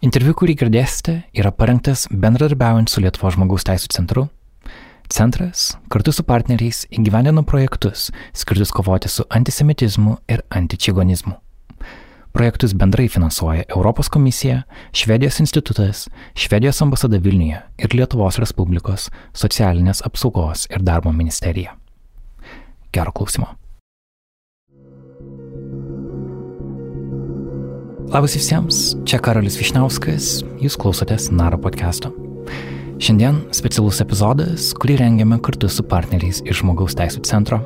Interviu, 0.00 0.32
kurį 0.32 0.54
girdėsite, 0.56 1.12
yra 1.36 1.50
parengtas 1.52 2.06
bendradarbiaujant 2.08 2.88
su 2.88 3.02
Lietuvo 3.04 3.28
žmogaus 3.34 3.66
teisų 3.68 3.90
centru. 3.92 4.22
Centras 5.12 5.74
kartu 5.92 6.14
su 6.16 6.24
partneriais 6.24 6.86
įgyvendino 6.88 7.42
projektus 7.44 8.06
skirtus 8.32 8.72
kovoti 8.72 9.10
su 9.12 9.26
antisemitizmu 9.28 10.16
ir 10.32 10.40
antičigonizmu. 10.56 11.34
Projektus 12.32 12.72
bendrai 12.72 13.10
finansuoja 13.12 13.68
Europos 13.68 14.08
komisija, 14.08 14.62
Švedijos 14.96 15.42
institutas, 15.44 16.06
Švedijos 16.32 16.80
ambasada 16.80 17.20
Vilniuje 17.20 17.60
ir 17.84 17.92
Lietuvos 18.00 18.40
Respublikos 18.40 19.10
socialinės 19.36 20.00
apsaugos 20.08 20.64
ir 20.72 20.80
darbo 20.80 21.12
ministerija. 21.12 21.76
Gero 22.88 23.12
klausimo. 23.12 23.59
Labas 28.10 28.32
visiems, 28.34 28.78
čia 29.06 29.20
Karolis 29.22 29.54
Višniauskas, 29.54 30.40
jūs 30.58 30.74
klausotės 30.82 31.28
Naro 31.30 31.60
podcast'o. 31.62 32.08
Šiandien 32.98 33.36
specialus 33.54 34.00
epizodas, 34.02 34.72
kurį 34.74 34.96
rengiame 34.98 35.36
kartu 35.38 35.68
su 35.70 35.84
partneriais 35.86 36.40
iš 36.42 36.64
Žmogaus 36.64 36.96
teisų 36.98 37.22
centro. 37.28 37.60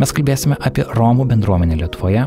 Mes 0.00 0.10
kalbėsime 0.10 0.58
apie 0.58 0.82
Romų 0.98 1.28
bendruomenę 1.30 1.78
Lietuvoje, 1.84 2.24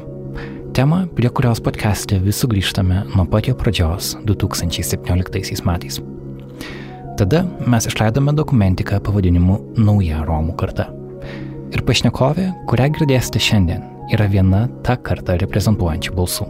temą, 0.78 1.02
prie 1.18 1.28
kurios 1.28 1.60
podcast'e 1.66 2.22
vis 2.24 2.40
sugrįžtame 2.40 3.04
nuo 3.10 3.26
pat 3.28 3.52
jo 3.52 3.58
pradžios 3.60 4.14
2017 4.24 5.68
metais. 5.68 6.00
Tada 7.20 7.44
mes 7.68 7.90
išleidome 7.92 8.38
dokumentiką 8.40 9.02
pavadinimu 9.04 9.60
Nauja 9.82 10.24
Romų 10.24 10.56
karta. 10.64 10.88
Ir 11.76 11.84
pašnekovė, 11.84 12.54
kurią 12.72 12.88
girdėsite 12.96 13.44
šiandien, 13.50 13.84
yra 14.16 14.30
viena 14.32 14.70
tą 14.88 14.96
kartą 15.04 15.36
reprezentuojančių 15.44 16.16
balsų. 16.16 16.48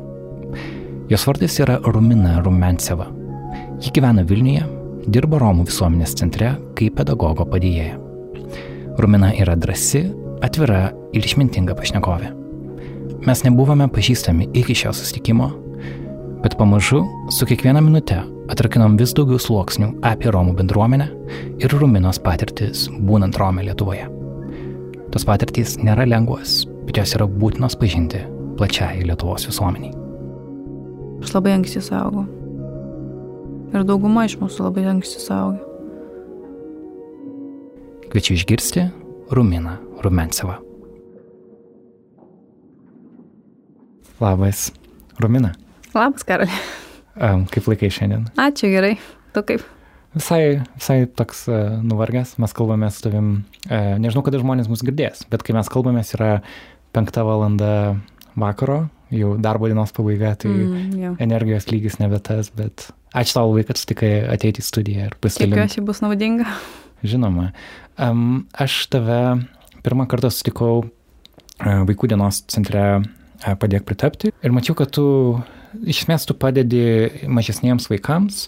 Jos 1.10 1.28
vardas 1.28 1.60
yra 1.60 1.78
Rumina 1.84 2.42
Rumenceva. 2.44 3.06
Ji 3.80 3.94
gyvena 3.96 4.26
Vilniuje, 4.28 4.66
dirba 5.08 5.38
Romų 5.40 5.64
visuomenės 5.70 6.18
centre 6.20 6.50
kaip 6.76 6.98
pedagogo 6.98 7.46
padėjėja. 7.48 7.94
Rumina 9.00 9.30
yra 9.40 9.54
drasi, 9.56 10.02
atvira 10.44 10.90
ir 11.16 11.24
išmintinga 11.24 11.78
pašnekovė. 11.80 12.34
Mes 13.24 13.44
nebuvome 13.46 13.88
pažįstami 13.88 14.50
iki 14.60 14.76
šio 14.76 14.92
susitikimo, 14.92 15.48
bet 16.44 16.58
pamažu 16.60 17.06
su 17.32 17.48
kiekviena 17.48 17.80
minute 17.86 18.18
atrakinom 18.52 18.98
vis 19.00 19.14
daugiau 19.16 19.40
sluoksnių 19.40 19.94
apie 20.10 20.34
Romų 20.36 20.58
bendruomenę 20.58 21.08
ir 21.64 21.78
Ruminos 21.80 22.20
patirtis 22.20 22.90
būnant 22.92 23.40
Romė 23.40 23.70
Lietuvoje. 23.70 24.10
Tos 25.16 25.24
patirtys 25.24 25.78
nėra 25.80 26.04
lengvos, 26.04 26.66
bet 26.84 27.00
jos 27.00 27.16
yra 27.16 27.30
būtinos 27.32 27.80
pažinti 27.80 28.26
plačiai 28.60 29.08
Lietuvos 29.08 29.48
visuomeniai. 29.48 30.07
Aš 31.24 31.34
labai 31.34 31.56
anksti 31.58 31.82
saugau. 31.82 32.26
Ir 33.74 33.84
dauguma 33.88 34.26
iš 34.28 34.38
mūsų 34.40 34.70
labai 34.70 34.86
anksti 34.92 35.22
saugia. 35.24 35.64
Kviečiu 38.08 38.38
išgirsti 38.38 38.88
Ruminą 39.36 39.76
Rumencevą. 40.06 40.60
Labas, 44.22 44.72
Rumina. 45.20 45.52
Labas, 45.94 46.24
Karali. 46.26 46.54
Um, 47.18 47.44
kaip 47.50 47.68
laikai 47.70 47.90
šiandien? 47.94 48.30
Ačiū 48.40 48.70
gerai. 48.72 48.96
Tu 49.36 49.44
kaip? 49.46 49.66
Visai, 50.18 50.62
visai 50.78 51.00
toks 51.20 51.44
uh, 51.52 51.78
nuvargęs, 51.86 52.38
mes 52.42 52.54
kalbame 52.58 52.90
su 52.94 53.04
tavim, 53.04 53.32
uh, 53.68 53.98
nežinau, 54.02 54.24
kada 54.26 54.40
žmonės 54.42 54.70
mus 54.72 54.82
girdės, 54.86 55.26
bet 55.30 55.44
kai 55.46 55.54
mes 55.58 55.70
kalbame, 55.70 56.02
yra 56.18 56.40
penkta 56.96 57.26
valanda 57.28 57.98
vakaro, 58.38 58.88
jau 59.14 59.36
darbo 59.42 59.70
dienos 59.70 59.94
pabaiga, 59.96 60.34
tai 60.40 60.52
mm, 60.52 60.96
jau. 61.02 61.14
energijos 61.24 61.70
lygis 61.72 62.00
nebe 62.02 62.20
tas, 62.24 62.52
bet 62.56 62.90
ačiū 63.16 63.38
tau 63.38 63.52
labai, 63.52 63.66
kad 63.70 63.80
sutikai 63.80 64.12
ateiti 64.34 64.64
į 64.64 64.68
studiją 64.68 65.10
ir 65.10 65.18
pasidalinti. 65.22 65.56
Tikiuosi 65.56 65.86
bus 65.88 66.04
naudinga. 66.04 66.48
Žinoma. 67.08 67.52
Um, 68.02 68.48
aš 68.58 68.80
tave 68.94 69.22
pirmą 69.86 70.08
kartą 70.10 70.32
sutikau 70.34 70.88
vaikų 71.62 72.12
dienos 72.12 72.44
centre 72.52 72.84
padėk 73.62 73.86
pritapti 73.86 74.32
ir 74.34 74.54
mačiau, 74.54 74.76
kad 74.78 74.92
tu 74.94 75.06
iš 75.86 76.04
esmės 76.04 76.26
tu 76.28 76.36
padedi 76.38 77.28
mažesniems 77.30 77.90
vaikams 77.92 78.48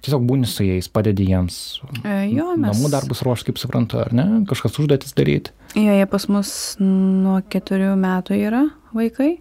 tiesiog 0.00 0.24
būni 0.24 0.48
su 0.48 0.64
jais, 0.64 0.88
padedi 0.88 1.26
jiems 1.28 1.56
e, 2.00 2.30
jo, 2.32 2.54
mes... 2.56 2.70
namų 2.70 2.90
darbus 2.92 3.20
ruošti, 3.26 3.50
kaip 3.50 3.60
suprantu, 3.60 4.00
ar 4.00 4.14
ne, 4.16 4.26
kažkas 4.48 4.78
užduotis 4.80 5.12
daryti. 5.16 5.52
Jo, 5.76 5.92
jie 5.92 6.06
pas 6.10 6.24
mus 6.32 6.52
nuo 6.80 7.36
keturių 7.52 7.92
metų 8.00 8.38
yra 8.38 8.62
vaikai 8.96 9.34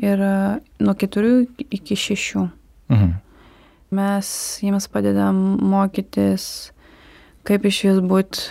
ir 0.00 0.22
e, 0.22 0.34
nuo 0.82 0.94
keturių 0.98 1.46
iki 1.70 1.98
šešių. 1.98 2.44
Mhm. 2.92 3.14
Mes 3.96 4.28
jiems 4.64 4.88
padedam 4.90 5.36
mokytis, 5.62 6.72
kaip 7.46 7.66
iš 7.68 7.82
vis 7.86 8.00
būti 8.02 8.48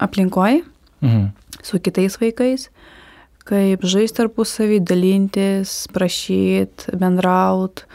aplinkoje 0.00 0.62
mhm. 1.02 1.26
su 1.66 1.80
kitais 1.82 2.16
vaikais, 2.20 2.68
kaip 3.48 3.82
žaisti 3.82 4.20
tarpusavį, 4.20 4.78
dalintis, 4.86 5.84
prašyti, 5.92 6.94
bendrauti 7.00 7.88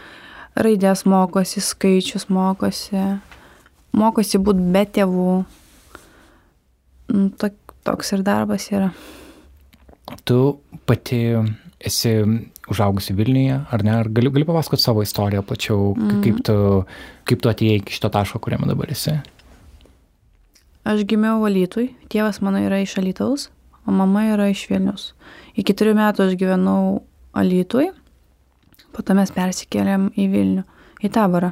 raidės 0.55 1.03
mokosi, 1.09 1.63
skaičius 1.63 2.29
mokosi, 2.31 3.01
mokosi 3.95 4.39
būti 4.39 4.71
be 4.71 4.83
tėvų. 4.97 5.35
Nu, 7.15 7.29
toks 7.85 8.13
ir 8.15 8.23
darbas 8.25 8.69
yra. 8.73 8.89
Tu 10.25 10.39
pati 10.85 11.21
esi 11.79 12.13
užaugusi 12.71 13.15
Vilniuje, 13.17 13.59
ar 13.71 13.83
ne? 13.85 13.95
Ar 13.99 14.09
gali, 14.09 14.31
gali 14.33 14.47
papasakoti 14.47 14.83
savo 14.83 15.03
istoriją 15.05 15.43
plačiau, 15.45 15.93
mm. 15.97 16.21
kaip, 16.25 16.39
tu, 16.47 16.55
kaip 17.29 17.43
tu 17.43 17.51
atėjai 17.51 17.81
iki 17.81 17.97
šito 17.97 18.11
taško, 18.13 18.41
kuriame 18.43 18.69
dabar 18.69 18.93
esi? 18.93 19.17
Aš 20.85 21.03
gimiau 21.09 21.41
Valytui, 21.41 21.91
tėvas 22.13 22.41
mano 22.45 22.61
yra 22.61 22.79
iš 22.83 22.97
Alytaus, 23.01 23.49
o 23.85 23.93
mama 23.93 24.27
yra 24.33 24.49
iš 24.53 24.67
Vilnius. 24.69 25.11
Iki 25.57 25.77
trijų 25.77 25.97
metų 25.97 26.27
aš 26.27 26.35
gyvenau 26.41 26.81
Alytui 27.37 27.89
Po 28.95 29.03
to 29.03 29.11
mes 29.11 29.31
persikėlėm 29.35 30.07
į 30.15 30.25
Vilnių, 30.31 30.61
į 31.03 31.09
taborą. 31.11 31.51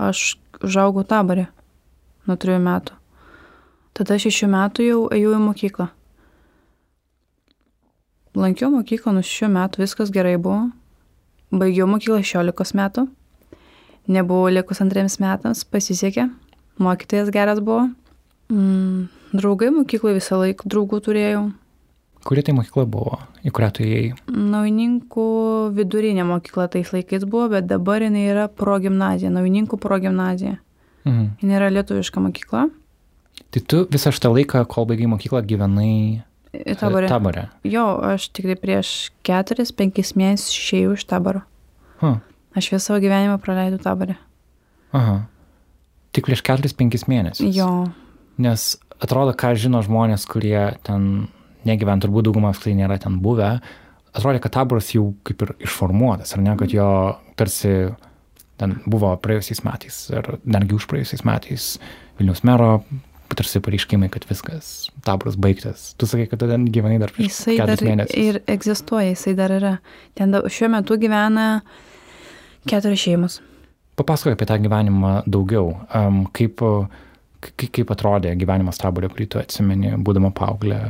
Aš 0.00 0.38
užaugau 0.64 1.04
taborė 1.04 1.50
nuo 2.24 2.38
trijų 2.40 2.62
metų. 2.64 2.94
Tada 3.92 4.16
šešių 4.16 4.48
metų 4.54 4.86
jau 4.86 5.02
ėjau 5.12 5.34
į 5.36 5.40
mokyklą. 5.42 5.90
Lankiau 8.32 8.70
mokyklą 8.72 9.12
nuo 9.12 9.22
šešių 9.26 9.48
metų, 9.52 9.82
viskas 9.84 10.12
gerai 10.12 10.38
buvo. 10.40 10.70
Baigiau 11.52 11.84
mokyklą 11.90 12.22
16 12.24 12.76
metų. 12.78 13.06
Nebuvau 14.08 14.48
likus 14.48 14.80
antriems 14.80 15.18
metams, 15.20 15.66
pasisekė. 15.68 16.30
Mokytojas 16.80 17.28
geras 17.34 17.60
buvo. 17.60 17.90
Mm, 18.48 19.10
draugai 19.36 19.68
mokykloje 19.74 20.16
visą 20.16 20.40
laiką 20.40 20.64
draugų 20.64 21.02
turėjau. 21.04 21.44
Kuri 22.24 22.44
tai 22.46 22.54
mokykla 22.54 22.86
buvo, 22.86 23.18
į 23.42 23.52
kurią 23.52 23.68
tu 23.74 23.84
įėjai? 23.84 24.16
Naujininkų 24.30 25.28
vidurinė 25.76 26.24
mokykla 26.24 26.68
tais 26.72 26.92
laikais 26.94 27.26
buvo, 27.26 27.48
bet 27.52 27.66
dabar 27.68 28.04
jinai 28.04 28.28
yra 28.30 28.48
progymnazija, 28.48 29.32
naujininkų 29.34 29.78
progymnazija. 29.82 30.56
Mhm. 31.04 31.32
Jis 31.42 31.56
yra 31.58 31.70
lietuviška 31.74 32.22
mokykla. 32.22 32.68
Tai 33.52 33.60
tu 33.68 33.84
visą 33.92 34.12
šitą 34.14 34.30
laiką, 34.32 34.62
kol 34.70 34.86
baigai 34.88 35.10
mokyklą, 35.10 35.42
gyvenai 35.44 36.22
taborė. 36.80 37.08
taborė. 37.10 37.46
Jo, 37.68 37.86
aš 38.12 38.28
tik 38.36 38.50
tai 38.50 38.56
prieš 38.60 39.10
4-5 39.26 40.14
mėnesius 40.18 40.52
išėjau 40.54 40.94
iš 40.98 41.06
taboro. 41.10 41.42
Huh. 42.02 42.20
Aš 42.58 42.72
visą 42.74 42.82
savo 42.90 43.00
gyvenimą 43.02 43.38
praleidau 43.42 43.80
taborė. 43.82 44.18
Aha. 44.96 45.22
Tik 46.12 46.28
prieš 46.28 46.44
4-5 46.44 47.08
mėnesius. 47.08 47.54
Jo. 47.56 47.70
Nes 48.42 48.74
atrodo, 49.02 49.32
ką 49.36 49.54
žino 49.58 49.80
žmonės, 49.84 50.26
kurie 50.28 50.74
ten 50.86 51.28
negyvent, 51.68 52.04
turbūt 52.04 52.28
dauguma 52.28 52.52
apskritai 52.52 52.76
nėra 52.82 52.98
ten 53.00 53.20
buvę, 53.22 53.54
atrodė, 54.12 54.42
kad 54.42 54.56
taboras 54.58 54.90
jau 54.92 55.12
kaip 55.26 55.44
ir 55.46 55.54
išformuotas, 55.64 56.34
ar 56.36 56.44
ne, 56.44 56.56
kad 56.60 56.74
jo 56.74 56.88
tarsi 57.38 57.92
ten 58.60 58.76
buvo 58.86 59.14
praėjusiais 59.22 59.62
metais 59.66 60.04
ir 60.12 60.36
netgi 60.44 60.76
už 60.76 60.86
praėjusiais 60.90 61.24
metais 61.26 61.68
Vilnius 62.18 62.44
mero 62.46 62.82
tarsi 63.38 63.60
pareiškimai, 63.64 64.08
kad 64.12 64.26
viskas, 64.28 64.90
taboras 65.06 65.38
baigtas. 65.40 65.92
Tu 66.00 66.08
sakai, 66.10 66.26
kad 66.30 66.42
ten 66.42 66.66
gyvenai 66.72 66.98
dar 67.02 67.12
prieš 67.14 67.30
jisai 67.30 67.56
keturis 67.60 67.86
mėnesius. 67.86 68.18
Ir 68.18 68.40
egzistuoja, 68.50 69.12
jisai 69.12 69.36
dar 69.38 69.54
yra. 69.54 69.76
Ten 70.18 70.34
šiuo 70.34 70.72
metu 70.72 70.98
gyvena 71.00 71.46
keturios 72.68 73.04
šeimos. 73.04 73.38
Papasakok 73.98 74.36
apie 74.36 74.48
tą 74.48 74.58
gyvenimą 74.64 75.14
daugiau. 75.28 75.72
Um, 75.94 76.24
kaip, 76.34 76.64
kaip, 77.44 77.70
kaip 77.78 77.94
atrodė 77.94 78.34
gyvenimas 78.40 78.80
taborė, 78.80 79.12
kurį 79.12 79.30
tu 79.34 79.42
atsimeni, 79.42 79.94
būdama 80.00 80.32
paauglė, 80.36 80.82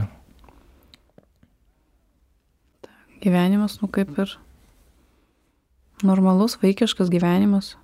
gyvenimas, 3.23 3.79
nu 3.83 3.89
kaip 3.93 4.11
ir 4.19 4.35
normalus 6.03 6.59
vaikiškas 6.62 7.11
gyvenimas. 7.12 7.77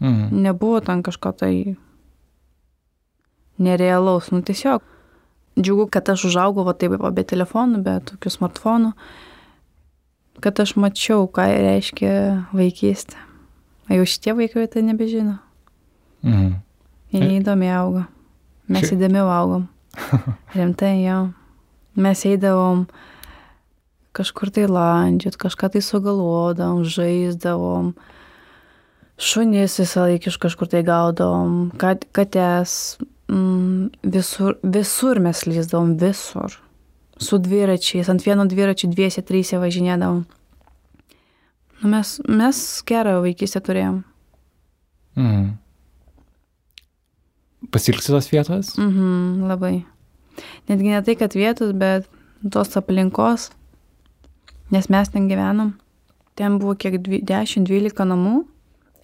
Mhm. 0.00 0.42
Nebuvo 0.44 0.80
ten 0.80 1.02
kažko 1.02 1.32
tai 1.32 1.76
nerealaus, 3.60 4.30
nu 4.34 4.42
tiesiog. 4.42 4.84
Džiugu, 5.60 5.88
kad 5.92 6.08
aš 6.08 6.28
užaugau 6.30 6.64
va 6.64 6.74
taip 6.78 6.94
be 6.96 7.24
telefonų, 7.26 7.82
be 7.84 7.98
tokių 8.06 8.32
smartfonų, 8.32 8.92
kad 10.40 10.62
aš 10.62 10.76
mačiau, 10.80 11.26
ką 11.28 11.44
reiškia 11.50 12.14
vaikystė. 12.56 13.18
O 13.90 13.98
jau 13.98 14.06
šitie 14.06 14.36
vaikai 14.38 14.68
tai 14.70 14.84
nebežino. 14.86 15.38
Mhm. 16.22 16.58
Jie 17.10 17.26
neįdomi 17.26 17.70
auga. 17.74 18.06
Mes 18.70 18.86
Ši... 18.86 18.94
įdomiau 18.94 19.26
augom. 19.34 19.66
Rimtai 20.54 21.00
jo. 21.02 21.18
Mes 21.98 22.22
eidavom 22.28 22.84
kažkur 24.14 24.52
tai 24.54 24.68
landžiut, 24.70 25.34
kažką 25.40 25.72
tai 25.74 25.82
sugalvodavom, 25.82 26.84
žaisdavom. 26.86 27.92
Šunis 29.20 29.74
visą 29.82 30.06
laiką 30.06 30.30
iš 30.30 30.38
kažkur 30.40 30.70
tai 30.70 30.84
gaudom, 30.86 31.72
kat, 31.80 32.06
kates, 32.16 33.00
mm, 33.30 34.10
visur, 34.16 34.58
visur 34.62 35.20
mes 35.22 35.46
lyzdavom, 35.46 35.96
visur. 36.00 36.58
Su 37.20 37.38
dviračiais, 37.38 38.08
ant 38.08 38.24
vieno 38.24 38.46
dviračio 38.48 38.90
dviese, 38.90 39.22
trysia 39.22 39.60
važinėdavom. 39.60 40.22
Nu, 41.80 41.88
mes, 41.88 42.18
mes 42.28 42.60
gerą 42.88 43.20
vaikystę 43.24 43.60
turėjom. 43.64 44.02
Mm. 45.20 45.50
Pasilgsi 47.70 48.12
tos 48.12 48.30
vietos? 48.32 48.74
Mhm, 48.80 49.44
labai. 49.48 49.82
Netgi 50.68 50.92
ne 50.94 51.02
tai, 51.04 51.16
kad 51.20 51.36
vietos, 51.36 51.72
bet 51.76 52.08
tos 52.52 52.76
aplinkos, 52.76 53.50
nes 54.72 54.88
mes 54.88 55.12
ten 55.12 55.28
gyvenom. 55.28 55.74
Ten 56.38 56.56
buvo 56.60 56.76
kiek 56.78 56.96
10-12 57.04 58.06
namų 58.08 58.44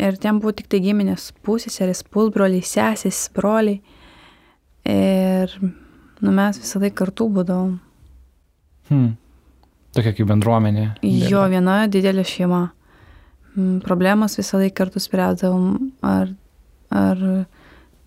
ir 0.00 0.17
ten 0.20 0.40
buvo 0.40 0.55
tik 0.56 0.70
tai 0.73 0.81
giminės 0.84 1.31
pusėseris, 1.44 2.05
pusbroliai, 2.12 2.64
sesės, 2.64 3.26
broliai. 3.37 3.82
Ir 4.87 5.53
nu, 6.23 6.33
mes 6.33 6.61
visą 6.62 6.81
laiką 6.83 6.97
kartu 7.03 7.29
būdavom. 7.33 7.77
Hmm. 8.91 9.15
Tokia 9.97 10.12
kaip 10.15 10.29
bendruomenė. 10.31 10.88
Jo, 11.03 11.47
viena 11.50 11.85
didelė 11.91 12.25
šeima. 12.29 12.67
Mm, 13.56 13.81
problemas 13.85 14.37
visą 14.38 14.61
laiką 14.61 14.77
kartu 14.83 15.03
spręsdavom. 15.03 15.91
Ar, 16.06 16.31
ar 16.93 17.23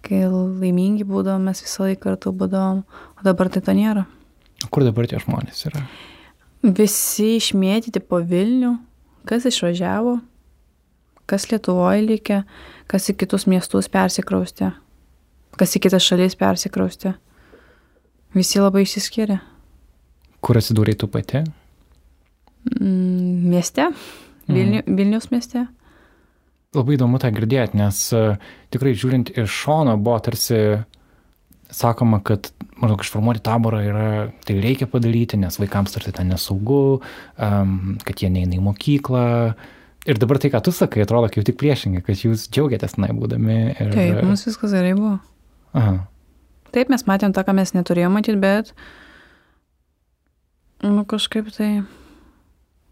kai 0.06 0.24
laimingi 0.30 1.08
būdavom, 1.08 1.50
mes 1.50 1.64
visą 1.66 1.88
laiką 1.88 2.04
kartu 2.08 2.34
būdavom, 2.36 2.84
o 3.20 3.26
dabar 3.26 3.52
tai 3.52 3.64
to 3.66 3.76
nėra. 3.76 4.06
Kur 4.70 4.86
dabar 4.86 5.08
tie 5.10 5.20
žmonės 5.22 5.66
yra? 5.70 5.84
Visi 6.64 7.38
išmėtyti 7.38 8.02
po 8.04 8.20
Vilnių, 8.20 8.74
kas 9.28 9.48
išvažiavo, 9.48 10.18
kas 11.30 11.48
Lietuvoje 11.52 12.04
likė, 12.04 12.42
kas 12.92 13.08
į 13.12 13.16
kitus 13.22 13.48
miestus 13.48 13.88
persikraustė, 13.92 14.74
kas 15.58 15.76
į 15.78 15.84
kitas 15.88 16.06
šalis 16.06 16.38
persikraustė. 16.40 17.16
Visi 18.36 18.62
labai 18.62 18.84
išsiskiria. 18.86 19.40
Kur 20.46 20.60
atsidūrė 20.60 20.94
tu 21.00 21.10
pati? 21.12 21.42
Mm, 22.70 23.50
mieste, 23.50 23.90
Vilnių, 24.50 24.84
mm. 24.84 24.96
Vilnius 24.98 25.30
mieste. 25.34 25.66
Labai 26.78 26.96
įdomu 27.00 27.18
tą 27.22 27.32
girdėti, 27.34 27.80
nes 27.80 27.98
e, 28.14 28.24
tikrai 28.74 28.94
žiūrint 28.98 29.32
iš 29.42 29.50
šono 29.64 29.96
buvo 29.98 30.20
tarsi 30.26 30.60
sakoma, 31.70 32.20
kad 32.26 32.52
maždaug 32.82 33.04
išformuoti 33.04 33.42
taborą 33.46 33.82
yra, 33.86 34.06
tai 34.46 34.58
reikia 34.62 34.88
padaryti, 34.90 35.38
nes 35.42 35.60
vaikams 35.62 35.94
tarsi 35.94 36.14
ten 36.16 36.32
nesaugu, 36.34 37.00
um, 37.38 37.98
kad 38.06 38.24
jie 38.24 38.32
neina 38.34 38.58
į 38.58 38.64
mokyklą. 38.66 39.26
Ir 40.10 40.22
dabar 40.22 40.40
tai, 40.42 40.50
ką 40.54 40.64
tu 40.66 40.74
sakai, 40.74 41.04
atrodo 41.06 41.30
kaip 41.30 41.46
tik 41.46 41.60
priešingai, 41.60 42.02
kad 42.06 42.22
jūs 42.24 42.48
džiaugiatės 42.50 42.96
tenai 42.98 43.12
būdami. 43.18 43.60
Ir... 43.76 43.92
Taip, 43.94 44.22
mums 44.26 44.48
viskas 44.48 44.74
gerai 44.74 44.96
buvo. 44.98 45.18
Aha. 45.78 45.96
Taip, 46.74 46.92
mes 46.94 47.06
matėm 47.08 47.34
tą, 47.34 47.44
ką 47.46 47.56
mes 47.58 47.74
neturėjome 47.74 48.20
matyti, 48.20 48.38
bet, 48.42 48.74
nu, 50.86 51.02
kažkaip 51.10 51.50
tai, 51.56 51.70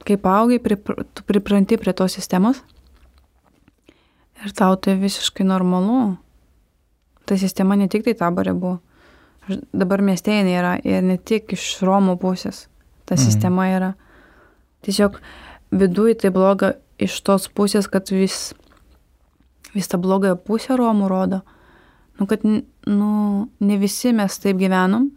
kaip 0.08 0.26
augai, 0.30 0.58
pripr 0.64 1.04
tu 1.14 1.26
pripranti 1.30 1.78
prie 1.78 1.94
tos 1.94 2.18
sistemos 2.18 2.64
Ir 4.46 4.54
tau 4.54 4.76
tai 4.76 4.96
visiškai 4.96 5.46
normalu. 5.46 6.18
Ta 7.26 7.38
sistema 7.38 7.76
ne 7.76 7.88
tik 7.90 8.06
tai 8.06 8.14
taborė 8.18 8.54
buvo. 8.54 8.78
Dabar 9.74 10.04
miestėje 10.04 10.44
nėra 10.46 10.76
ir 10.86 11.02
ne 11.06 11.18
tik 11.18 11.56
iš 11.56 11.80
Romų 11.88 12.18
pusės 12.22 12.68
ta 13.08 13.16
mhm. 13.16 13.24
sistema 13.24 13.70
yra. 13.72 13.94
Tiesiog 14.86 15.18
viduje 15.72 16.18
tai 16.22 16.32
bloga 16.36 16.76
iš 17.02 17.16
tos 17.26 17.48
pusės, 17.48 17.88
kad 17.90 18.12
vis, 18.12 18.54
vis 19.74 19.88
tą 19.90 20.00
blogąją 20.02 20.38
pusę 20.44 20.78
Romų 20.78 21.10
rodo. 21.12 21.42
Nu, 22.20 22.26
kad 22.26 22.44
nu, 22.44 23.50
ne 23.60 23.78
visi 23.78 24.14
mes 24.14 24.40
taip 24.42 24.58
gyvenom. 24.58 25.12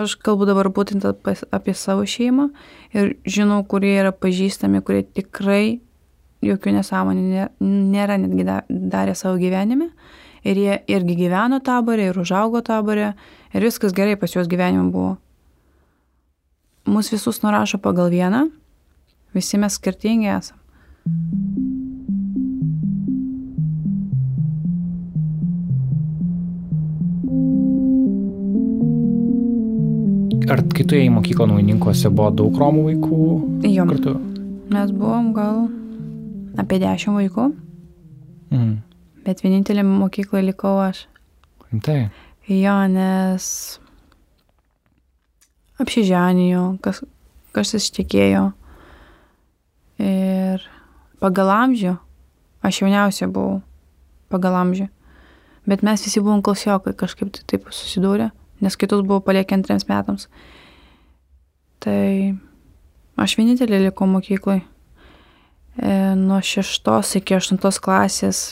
Aš 0.00 0.16
kalbu 0.22 0.46
dabar 0.48 0.70
būtent 0.72 1.04
apie, 1.04 1.74
savo 1.74 2.06
šeimą 2.08 2.48
ir 2.96 3.14
žinau, 3.26 3.60
kurie 3.68 3.92
yra 4.00 4.12
pažįstami, 4.14 4.80
kurie 4.86 5.02
tikrai 5.04 5.80
jokių 6.46 6.74
nesąmonių 6.78 7.46
nėra 7.60 8.16
netgi 8.22 8.46
darę 8.68 9.14
savo 9.18 9.36
gyvenime. 9.40 9.90
Ir 10.40 10.56
jie 10.56 10.78
irgi 10.88 11.18
gyveno 11.18 11.58
taborė, 11.60 12.08
ir 12.08 12.20
užaugo 12.22 12.62
taborė, 12.64 13.10
ir 13.52 13.66
viskas 13.66 13.92
gerai 13.92 14.16
pas 14.16 14.32
juos 14.32 14.48
gyvenime 14.48 14.88
buvo. 14.94 15.18
Mūsų 16.88 17.18
visus 17.18 17.42
nurašo 17.44 17.82
pagal 17.84 18.08
vieną, 18.08 18.46
visi 19.36 19.60
mes 19.60 19.76
skirtingi 19.76 20.32
esame. 20.32 21.68
Ar 30.50 30.62
kai 30.74 30.82
tu 30.82 30.96
ėjai 30.98 31.10
mokyklą 31.14 31.46
naujininkuose 31.46 32.10
buvo 32.10 32.30
daug 32.34 32.56
romų 32.58 32.86
vaikų? 32.88 33.18
Jo. 33.70 33.84
Kartu? 33.86 34.16
Mes 34.74 34.90
buvom 34.94 35.30
gal 35.36 35.60
apie 36.58 36.80
dešimt 36.82 37.20
vaikų. 37.20 37.44
Mm. 38.50 38.72
Bet 39.26 39.44
vienintelė 39.44 39.84
mokykloje 39.86 40.48
likau 40.48 40.74
aš. 40.82 41.04
Tai. 41.86 42.00
Jo, 42.50 42.74
nes 42.90 43.46
apsiženijau, 45.80 46.64
kas, 46.82 47.02
kas 47.54 47.74
ištekėjo. 47.78 48.48
Ir 50.00 50.64
pagal 51.22 51.52
amžių, 51.54 51.94
aš 52.64 52.82
jauniausia 52.82 53.28
buvau 53.30 53.60
pagal 54.32 54.56
amžių. 54.64 54.88
Bet 55.68 55.82
mes 55.86 56.02
visi 56.04 56.22
buvom 56.22 56.42
klasiokai, 56.44 56.94
kažkaip 56.96 57.32
tai 57.36 57.44
taip 57.50 57.68
susidūrė, 57.74 58.30
nes 58.64 58.76
kitus 58.80 59.04
buvo 59.04 59.20
paliekę 59.24 59.56
antriems 59.58 59.86
metams. 59.90 60.28
Tai 61.80 62.36
aš 63.20 63.36
vienintelė 63.38 63.82
likau 63.86 64.08
mokyklai. 64.08 64.60
E, 65.80 65.92
nuo 66.18 66.40
šeštos 66.44 67.14
iki 67.20 67.36
aštuntos 67.36 67.78
klasės 67.80 68.50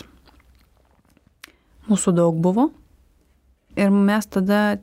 mūsų 1.88 2.14
daug 2.16 2.38
buvo. 2.40 2.68
Ir 3.78 3.90
mes 3.94 4.26
tada 4.28 4.78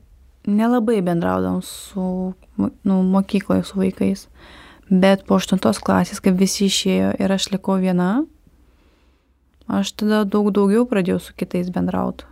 nelabai 0.46 1.02
bendraudom 1.06 1.62
su 1.66 2.34
nu, 2.58 3.02
mokykloje 3.16 3.66
su 3.66 3.80
vaikais. 3.80 4.28
Bet 4.90 5.26
po 5.26 5.40
aštuntos 5.40 5.80
klasės, 5.82 6.22
kai 6.22 6.36
visi 6.38 6.68
išėjo 6.70 7.16
ir 7.18 7.34
aš 7.34 7.50
likau 7.54 7.80
viena, 7.82 8.26
aš 9.68 9.96
tada 10.00 10.24
daug 10.26 10.52
daugiau 10.54 10.86
pradėjau 10.90 11.20
su 11.22 11.36
kitais 11.38 11.72
bendrauti. 11.74 12.28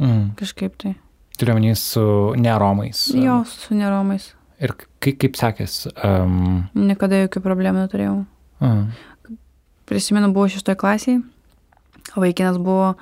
Mm. 0.00 0.32
Kažkaip 0.40 0.76
tai. 0.80 0.94
Turiu 1.40 1.56
menį 1.56 1.74
su 1.78 2.02
neromais. 2.40 3.06
Jo, 3.16 3.42
su 3.48 3.76
neromais. 3.76 4.32
Ir 4.60 4.74
kaip, 5.00 5.16
kaip 5.22 5.38
sekėsi? 5.40 5.92
Um... 6.04 6.66
Niekada 6.76 7.22
jokių 7.22 7.42
problemų 7.44 7.86
neturėjau. 7.86 8.16
Aha. 8.60 9.36
Prisimenu, 9.88 10.28
buvau 10.34 10.50
šeštoje 10.52 10.78
klasėje, 10.78 11.22
o 12.14 12.20
vaikinas 12.22 12.60
buvo 12.60 12.92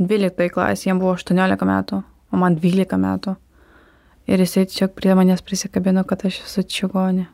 12 0.00 0.48
klasėje, 0.54 0.88
jam 0.90 1.02
buvo 1.02 1.12
18 1.14 1.68
metų, 1.68 2.00
o 2.32 2.40
man 2.40 2.56
12 2.58 2.98
metų. 2.98 3.36
Ir 4.30 4.40
jisai 4.42 4.64
tiesiog 4.70 4.94
prie 4.96 5.14
manęs 5.18 5.42
prisikabino, 5.44 6.06
kad 6.08 6.24
aš 6.26 6.40
esu 6.46 6.64
čigonė. 6.64 7.26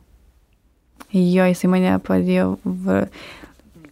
Jo, 1.15 1.47
jisai 1.49 1.69
mane 1.71 1.95
padėjo 2.05 2.57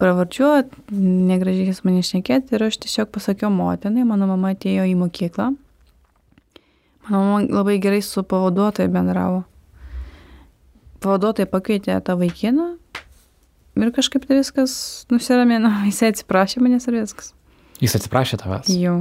pravardžiuoti, 0.01 0.83
negražiai 1.29 1.71
jis 1.71 1.83
mane 1.85 2.03
išnekėti 2.03 2.57
ir 2.57 2.67
aš 2.67 2.79
tiesiog 2.85 3.11
pasakiau 3.13 3.51
motinai, 3.53 4.05
mano 4.07 4.29
mama 4.29 4.53
atėjo 4.55 4.87
į 4.87 4.95
mokyklą. 4.99 5.51
Mano 7.07 7.21
mama 7.23 7.43
labai 7.59 7.77
gerai 7.83 8.01
su 8.05 8.23
pavaduotoju 8.23 8.91
bendravo. 8.93 9.45
Pavaduotojai 11.03 11.49
pakvietė 11.49 11.99
tą 12.03 12.17
vaikiną 12.19 12.73
Ir 13.77 13.91
kažkaip 13.93 14.25
tai 14.25 14.39
viskas 14.39 14.73
nusiramino, 15.13 15.69
jisai 15.89 16.11
atsiprašė 16.13 16.63
manęs 16.63 16.89
ir 16.89 16.99
viskas. 17.01 17.31
Jis 17.83 17.93
atsiprašė 17.99 18.41
tavęs? 18.41 18.71
Jau. 18.73 18.97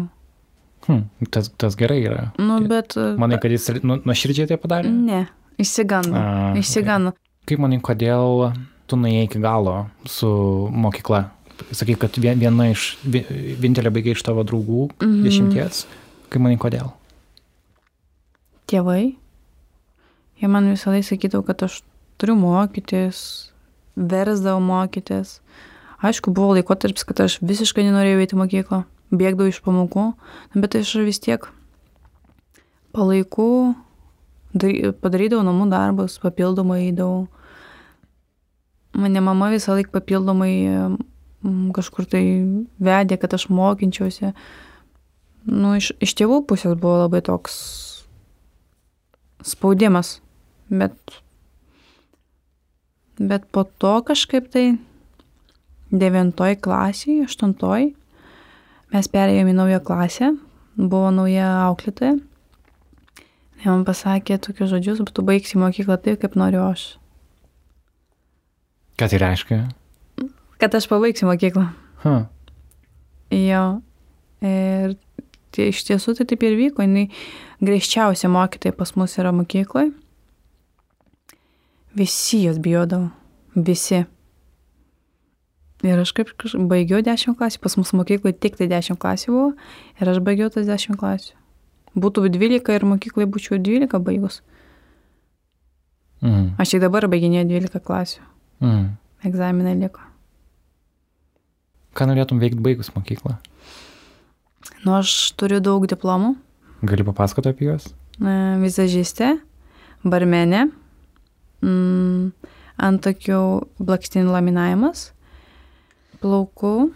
Hmm, 0.87 1.07
tas, 1.33 1.49
tas 1.59 1.77
gerai 1.79 1.99
yra. 2.05 2.29
Nu, 2.39 2.61
bet. 2.69 2.95
Manai, 3.19 3.41
kad 3.43 3.55
jis 3.55 3.71
nu, 3.81 3.97
nuoširdžiai 4.05 4.51
tai 4.53 4.59
padarė? 4.61 4.93
Ne, 4.93 5.25
išsigando. 5.63 6.13
A, 6.15 6.53
išsigando. 6.61 7.15
Okay. 7.17 7.53
Kaip 7.53 7.63
manai, 7.65 7.81
kodėl 7.83 8.51
tu 8.87 8.99
nuėjai 9.01 9.27
iki 9.29 9.43
galo 9.43 9.87
su 10.05 10.29
mokykla? 10.73 11.25
Sakai, 11.73 11.97
kad 11.97 12.17
viena 12.21 12.69
iš, 12.69 12.99
vienintelė 13.05 13.91
baigia 13.95 14.13
iš 14.13 14.23
tavo 14.27 14.45
draugų, 14.45 14.91
mm 14.93 15.07
-hmm. 15.07 15.23
dešimties. 15.25 15.87
Kaip 16.29 16.43
manai, 16.43 16.59
kodėl? 16.61 16.93
Tėvai. 18.69 19.17
Jie 20.41 20.49
man 20.49 20.69
visą 20.69 20.91
laiką 20.91 21.09
sakydavo, 21.09 21.43
kad 21.47 21.63
aš 21.63 21.83
turiu 22.19 22.37
mokytis, 22.37 23.53
versdavau 23.97 24.61
mokytis, 24.61 25.41
Aišku, 25.97 26.31
buvo 26.31 26.53
laikotarpis, 26.53 27.07
kad 27.09 27.21
aš 27.25 27.39
visiškai 27.41 27.87
nenorėjau 27.87 28.21
eiti 28.21 28.37
į 28.37 28.41
mokyklą, 28.43 28.83
bėgdavau 29.17 29.49
iš 29.49 29.63
pamokų, 29.65 30.11
bet 30.53 30.77
aš 30.77 30.93
vis 31.07 31.21
tiek 31.25 31.47
palaikų 32.97 33.49
padarydavau 35.01 35.45
namų 35.47 35.71
darbus, 35.73 36.19
papildomai 36.21 36.83
eidavau. 36.91 37.27
Mane 38.97 39.21
mama 39.21 39.51
visą 39.53 39.77
laiką 39.77 39.93
papildomai 39.93 40.55
kažkur 41.77 42.09
tai 42.11 42.23
vedė, 42.83 43.19
kad 43.21 43.35
aš 43.37 43.49
mokinčiausi. 43.53 44.33
Nu, 45.47 45.75
iš, 45.79 45.93
iš 46.03 46.17
tėvų 46.19 46.41
pusės 46.49 46.75
buvo 46.81 47.05
labai 47.05 47.21
toks 47.27 47.59
spaudimas, 49.47 50.17
bet, 50.73 50.97
bet 53.21 53.47
po 53.55 53.63
to 53.79 53.93
kažkaip 54.09 54.49
tai 54.51 54.65
devintoj 55.93 56.57
klasiai, 56.59 57.21
aštuntoj 57.29 57.93
mes 58.95 59.11
perėjome 59.13 59.53
į 59.53 59.59
naują 59.61 59.83
klasę, 59.87 60.33
buvo 60.75 61.13
nauja 61.15 61.53
auklėtoja 61.69 62.17
Jie 63.57 63.73
man 63.73 63.87
pasakė 63.89 64.37
tokius 64.43 64.69
žodžius, 64.71 65.01
tu 65.17 65.25
baigsi 65.25 65.57
mokyklą 65.59 65.97
taip, 66.03 66.21
kaip 66.21 66.37
noriu 66.37 66.61
aš. 66.67 66.83
Ką 68.97 69.09
tai 69.13 69.21
reiškia? 69.21 69.59
Kad 70.61 70.75
aš 70.79 70.89
pabaigsiu 70.89 71.29
mokyklą. 71.29 71.67
Huh. 72.05 72.25
Jo. 73.35 73.65
Ir 74.45 74.97
tai 75.53 75.71
iš 75.73 75.85
tiesų 75.89 76.17
tai 76.19 76.27
taip 76.29 76.45
ir 76.47 76.57
vyko. 76.57 76.85
Jis 76.85 77.13
griežčiausia 77.61 78.31
mokytoja 78.33 78.77
pas 78.77 78.95
mus 78.97 79.17
yra 79.21 79.33
mokykloje. 79.37 79.93
Visi 81.97 82.43
jos 82.45 82.61
bijodavo. 82.61 83.11
Visi. 83.57 84.05
Ir 85.85 86.01
aš 86.01 86.13
kaip 86.17 86.33
baigiau 86.69 87.03
10 87.05 87.37
klasių, 87.37 87.61
pas 87.61 87.77
mus 87.77 87.93
mokykloje 87.97 88.37
tik 88.41 88.57
tai 88.57 88.69
10 88.73 88.97
klasių 89.01 89.33
buvo 89.33 89.51
ir 90.01 90.13
aš 90.13 90.23
baigiau 90.25 90.49
tas 90.53 90.69
10 90.69 90.97
klasių 90.97 91.37
būtų 91.97 92.29
12 92.29 92.77
ir 92.77 92.87
mokyklai 92.87 93.27
būčiau 93.27 93.59
12 93.59 94.01
baigus. 94.05 94.43
Mm. 96.21 96.55
Aš 96.61 96.75
tik 96.75 96.85
dabar 96.85 97.09
baiginėjau 97.13 97.49
12 97.49 97.83
klasių. 97.85 98.25
Mm. 98.63 98.97
Egzaminai 99.27 99.75
liko. 99.81 100.03
Ką 101.97 102.09
norėtum 102.11 102.41
veikti 102.43 102.61
baigus 102.63 102.93
mokyklą? 102.95 103.37
Nu, 104.85 104.97
aš 104.99 105.13
turiu 105.39 105.63
daug 105.65 105.87
diplomų. 105.89 106.35
Gali 106.87 107.07
papasakoti 107.07 107.53
apie 107.53 107.71
juos? 107.71 107.89
Vizažistė, 108.61 109.37
barmenė, 110.05 110.67
mm, 111.65 112.51
antokių 112.89 113.41
blakstinių 113.81 114.35
laminavimas, 114.35 115.11
plaukų, 116.21 116.91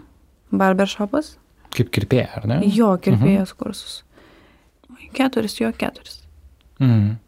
barbershopas. 0.53 1.35
Kaip 1.73 1.91
kirpėja, 1.95 2.29
ar 2.41 2.49
ne? 2.51 2.63
Jo, 2.69 2.93
kirpėjos 3.01 3.55
mhm. 3.55 3.59
kursus 3.61 4.01
keturis, 5.13 5.61
jo 5.61 5.71
keturis. 5.77 6.21
Mm. 6.81 7.19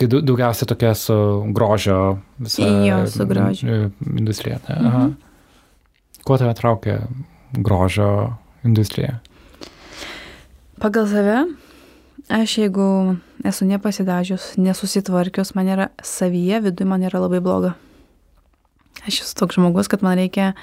Tai 0.00 0.08
daugiausia 0.08 0.64
tokia 0.66 0.94
su 0.96 1.14
grožio 1.52 2.18
visa 2.38 2.62
jo, 2.62 3.00
su 3.06 3.26
grožio. 3.26 3.90
industrija. 4.00 4.58
Ne? 4.68 4.76
Mhm. 4.76 4.86
Aha. 4.86 5.08
Kuo 6.24 6.38
tave 6.38 6.54
traukia 6.54 7.00
grožio 7.52 8.32
industrija? 8.64 9.18
Pagal 10.80 11.08
save, 11.08 11.44
aš 12.28 12.58
jeigu 12.58 13.16
esu 13.44 13.64
nepasidažius, 13.68 14.56
nesusitvarkius, 14.56 15.54
man 15.54 15.68
yra 15.68 15.88
savyje, 16.02 16.60
viduje 16.60 16.88
man 16.88 17.04
yra 17.04 17.20
labai 17.20 17.40
bloga. 17.40 17.72
Aš 19.06 19.20
esu 19.20 19.36
toks 19.36 19.60
žmogus, 19.60 19.88
kad 19.88 20.02
man 20.02 20.16
reikia 20.16 20.52
uh, 20.52 20.60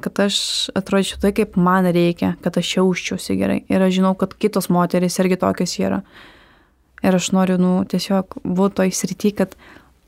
kad 0.00 0.20
aš 0.24 0.36
atrodyčiau 0.74 1.20
tai, 1.20 1.32
kaip 1.36 1.56
man 1.60 1.84
reikia, 1.92 2.34
kad 2.40 2.56
aš 2.56 2.76
jausčiausi 2.78 3.36
gerai. 3.36 3.60
Ir 3.68 3.82
aš 3.82 3.98
žinau, 3.98 4.14
kad 4.16 4.32
kitos 4.40 4.70
moteris 4.72 5.18
irgi 5.20 5.36
tokios 5.40 5.76
yra. 5.80 6.00
Ir 7.00 7.16
aš 7.16 7.30
noriu, 7.32 7.56
nu, 7.60 7.72
tiesiog 7.88 8.40
būti 8.44 8.76
toj 8.80 8.92
srity, 8.92 9.32
kad 9.36 9.54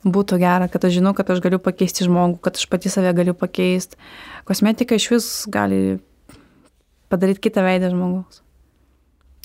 būtų 0.04 0.38
gera, 0.42 0.68
kad 0.68 0.84
aš 0.84 0.98
žinau, 0.98 1.14
kad 1.16 1.30
aš 1.32 1.40
galiu 1.44 1.60
pakeisti 1.62 2.06
žmogų, 2.08 2.40
kad 2.44 2.58
aš 2.58 2.66
pati 2.68 2.92
save 2.92 3.12
galiu 3.16 3.34
pakeisti. 3.38 3.96
Kosmetika 4.48 4.98
iš 4.98 5.08
vis 5.14 5.28
gali 5.52 6.00
padaryti 7.12 7.46
kitą 7.48 7.64
veidą 7.64 7.92
žmogaus. 7.92 8.42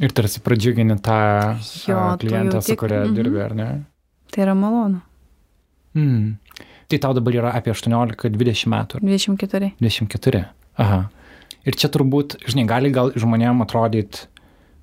Ir 0.04 0.13
tarsi 0.13 0.42
pradžiugini 0.46 0.98
tą 1.01 1.20
jo, 1.88 2.01
klientą, 2.22 2.62
su 2.62 2.75
kuria 2.77 3.04
mm 3.04 3.10
-hmm. 3.10 3.16
dirbi, 3.16 3.42
ar 3.42 3.56
ne? 3.56 3.70
Tai 4.32 4.44
yra 4.44 4.54
malonu. 4.54 5.00
Mm. 5.94 6.38
Tai 6.88 6.98
tau 7.00 7.13
dabar 7.13 7.34
yra 7.34 7.51
apie 7.51 7.72
18-20 7.74 8.68
metų. 8.68 9.00
24. 9.01 9.72
24. 9.80 10.46
Aha. 10.77 11.10
Ir 11.66 11.75
čia 11.75 11.89
turbūt, 11.89 12.38
žinai, 12.48 12.66
gali 12.66 12.92
gal 12.92 13.12
žmonėm 13.12 13.62
atrodyti, 13.66 14.27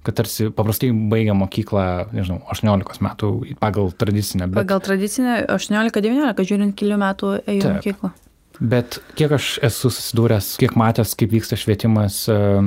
kad 0.04 0.18
tarsi 0.20 0.50
paprastai 0.54 0.90
baigia 0.92 1.34
mokyklą, 1.38 1.84
nežinau, 2.14 2.42
18 2.52 3.04
metų 3.04 3.30
pagal 3.62 3.92
tradicinę. 3.98 4.48
Bet... 4.50 4.58
Pagal 4.62 4.82
tradicinę 4.84 5.38
18-19, 5.54 6.44
žiūrint 6.50 6.76
kelių 6.78 7.00
metų 7.00 7.32
ėjau 7.44 7.70
į 7.70 7.76
mokyklą. 7.78 8.12
Bet 8.60 9.00
kiek 9.18 9.32
aš 9.34 9.56
esu 9.66 9.90
susidūręs, 9.90 10.52
kiek 10.62 10.76
matęs, 10.78 11.16
kaip 11.18 11.32
vyksta 11.32 11.58
švietimas 11.58 12.20
uh, 12.30 12.60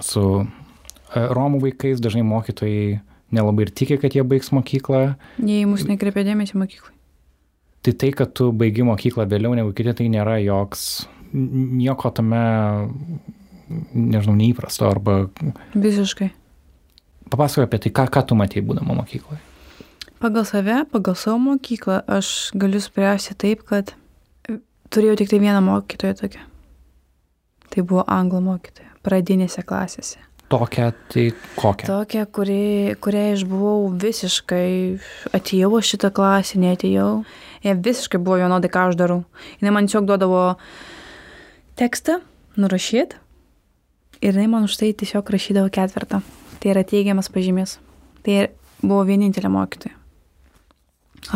su 0.00 0.22
uh, 0.40 0.46
Romų 1.14 1.60
vaikais, 1.66 2.00
dažnai 2.02 2.24
mokytojai 2.26 3.02
nelabai 3.34 3.66
ir 3.66 3.72
tiki, 3.76 3.98
kad 4.00 4.14
jie 4.16 4.24
baigs 4.26 4.52
mokyklą. 4.54 5.02
Jie 5.42 5.60
į 5.62 5.68
mus 5.68 5.84
nekreipia 5.88 6.24
dėmesį 6.26 6.60
mokyklai. 6.62 6.94
Tai 7.84 7.92
tai, 8.00 8.10
kad 8.16 8.32
tu 8.32 8.48
baigi 8.56 8.86
mokyklą 8.86 9.26
vėliau 9.28 9.52
negu 9.58 9.74
kiti, 9.76 9.92
tai 9.98 10.06
nėra 10.08 10.38
joks, 10.40 11.04
nieko 11.34 12.08
tame, 12.16 12.40
nežinau, 13.92 14.38
neįprasto 14.38 14.88
arba... 14.88 15.18
Visiškai. 15.74 16.30
Papasakoju 17.32 17.68
apie 17.68 17.80
tai, 17.84 17.92
ką, 17.96 18.06
ką 18.12 18.24
tu 18.28 18.38
matėjai 18.38 18.66
būdama 18.68 18.96
mokykloje. 19.00 19.40
Pagal 20.22 20.46
save, 20.48 20.82
pagal 20.92 21.16
savo 21.20 21.38
mokyklą, 21.42 22.02
aš 22.08 22.50
galiu 22.56 22.80
spręsti 22.80 23.36
taip, 23.40 23.64
kad 23.68 23.94
turėjau 24.94 25.18
tik 25.20 25.32
tai 25.32 25.40
vieną 25.42 25.62
mokytoją 25.64 26.18
tokią. 26.20 26.44
Tai 27.74 27.82
buvo 27.82 28.04
anglų 28.08 28.44
mokytoja, 28.44 28.92
pradinėse 29.04 29.64
klasėse. 29.66 30.20
Tokią, 30.52 30.90
tai 31.10 31.24
kokią? 31.56 31.88
Tokią, 31.88 32.26
kuri, 32.36 32.94
kurią 33.02 33.24
aš 33.34 33.42
buvau 33.48 33.88
visiškai, 33.90 35.00
atėjau 35.34 35.80
šitą 35.82 36.12
klasę, 36.14 36.60
netėjau 36.62 37.24
jie 37.64 37.74
visiškai 37.74 38.20
buvo 38.20 38.38
vienodai, 38.42 38.70
ką 38.70 38.88
aš 38.90 38.98
darau. 39.00 39.22
Jis 39.58 39.72
man 39.72 39.88
tiesiog 39.88 40.06
duodavo 40.08 40.44
tekstą, 41.80 42.20
nurašyt, 42.60 43.16
ir 44.20 44.32
jinai 44.36 44.50
man 44.52 44.68
už 44.68 44.76
tai 44.80 44.92
tiesiog 44.92 45.32
rašydavo 45.32 45.72
ketvirtą. 45.72 46.20
Tai 46.64 46.72
yra 46.72 46.80
teigiamas 46.88 47.28
pažymys. 47.28 47.76
Tai 48.24 48.46
buvo 48.80 49.02
vienintelė 49.04 49.50
mokytoja. 49.52 49.92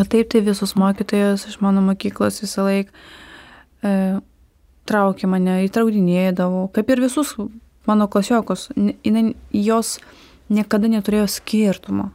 O 0.01 0.05
taip 0.09 0.31
tai 0.33 0.41
visus 0.45 0.73
mokytojus 0.77 1.45
iš 1.51 1.59
mano 1.61 1.83
mokyklos 1.85 2.41
visą 2.41 2.65
laiką 2.65 2.93
e, 3.85 3.93
traukė 4.89 5.29
mane, 5.29 5.59
įtraudinėdavo, 5.67 6.67
kaip 6.73 6.93
ir 6.93 7.03
visus 7.05 7.35
mano 7.89 8.09
klasiokus. 8.09 8.71
Jos 9.53 9.99
niekada 10.49 10.89
neturėjo 10.89 11.29
skirtumo. 11.37 12.09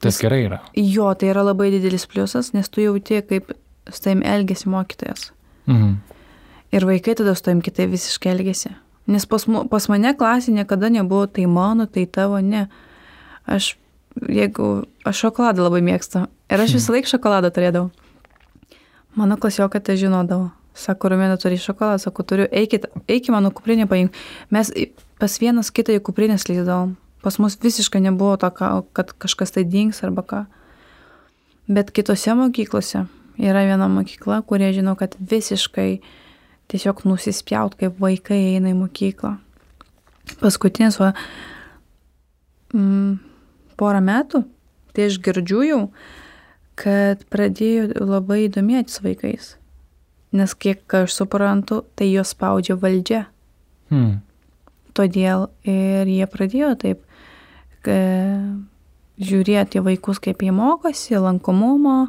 Tas 0.00 0.20
gerai 0.20 0.42
yra. 0.46 0.62
Jo, 0.76 1.10
tai 1.16 1.30
yra 1.32 1.44
labai 1.44 1.70
didelis 1.72 2.08
pliusas, 2.08 2.54
nes 2.56 2.68
tu 2.72 2.80
jauti, 2.84 3.20
kaip 3.28 3.52
su 3.90 4.04
tavim 4.04 4.24
elgesi 4.24 4.72
mokytojas. 4.72 5.30
Mhm. 5.68 5.94
Ir 6.74 6.88
vaikai 6.88 7.14
tada 7.20 7.36
su 7.36 7.44
tavim 7.44 7.60
kitai 7.64 7.86
visiškai 7.92 8.32
elgesi. 8.32 8.72
Nes 9.06 9.26
pas, 9.28 9.44
pas 9.44 9.88
mane 9.92 10.14
klasė 10.16 10.54
niekada 10.56 10.88
nebuvo 10.88 11.26
tai 11.28 11.44
mano, 11.50 11.86
tai 11.86 12.06
tavo, 12.06 12.40
ne. 12.40 12.66
Aš, 13.44 13.74
jeigu, 14.16 14.86
aš 15.04 15.26
šokoladą 15.26 15.66
labai 15.66 15.82
mėgstu. 15.84 16.24
Ir 16.48 16.64
aš 16.64 16.78
visą 16.78 16.94
laiką 16.96 17.12
šokoladą 17.12 17.52
turėdavau. 17.52 17.90
Mano 19.14 19.36
klasiokai 19.38 19.82
tai 19.84 19.98
žinodavo. 20.00 20.50
Sako, 20.74 21.12
Rumėna 21.12 21.36
turi 21.38 21.60
šokoladą, 21.60 22.00
sako, 22.02 22.24
turiu, 22.26 22.48
eikit, 22.50 22.88
eikit 23.06 23.30
mano 23.30 23.52
kuprinę 23.54 23.86
paimk. 23.86 24.16
Mes 24.50 24.72
pas 25.20 25.36
vienas 25.38 25.70
kitą 25.70 25.94
į 25.94 26.02
kuprinę 26.02 26.38
slysdavom. 26.40 26.96
Pas 27.22 27.38
mus 27.38 27.54
visiškai 27.60 28.02
nebuvo 28.04 28.34
to, 28.40 28.50
kad 28.92 29.12
kažkas 29.20 29.54
tai 29.54 29.62
dings 29.64 30.02
arba 30.04 30.24
ką. 30.26 30.40
Bet 31.68 31.92
kitose 31.94 32.34
mokyklose 32.36 33.06
yra 33.40 33.62
viena 33.64 33.86
mokykla, 33.88 34.42
kurie 34.44 34.72
žino, 34.76 34.96
kad 34.98 35.14
visiškai 35.20 36.02
tiesiog 36.72 37.04
nusispjaut, 37.08 37.76
kaip 37.80 37.98
vaikai 38.00 38.40
eina 38.54 38.72
į 38.72 38.78
mokyklą. 38.78 39.36
Paskutinis, 40.40 40.98
va, 41.00 41.12
mm, 42.72 43.18
porą 43.80 44.00
metų, 44.04 44.44
tai 44.94 45.08
aš 45.10 45.18
girdžiu 45.24 45.62
jau, 45.68 45.80
kad 46.80 47.22
pradėjo 47.30 47.90
labai 48.02 48.48
domėtis 48.48 49.02
vaikais. 49.04 49.54
Nes 50.34 50.54
kiek 50.58 50.82
aš 51.04 51.14
suprantu, 51.14 51.84
tai 51.94 52.08
juos 52.10 52.32
spaudžia 52.34 52.74
valdžia. 52.80 53.26
Hmm. 53.92 54.22
Todėl 54.94 55.48
ir 55.66 56.10
jie 56.10 56.26
pradėjo 56.30 56.72
taip 56.80 57.02
žiūrėti 59.20 59.82
vaikus, 59.84 60.20
kaip 60.22 60.42
jie 60.42 60.52
mokosi, 60.54 61.16
lankomumo, 61.20 62.08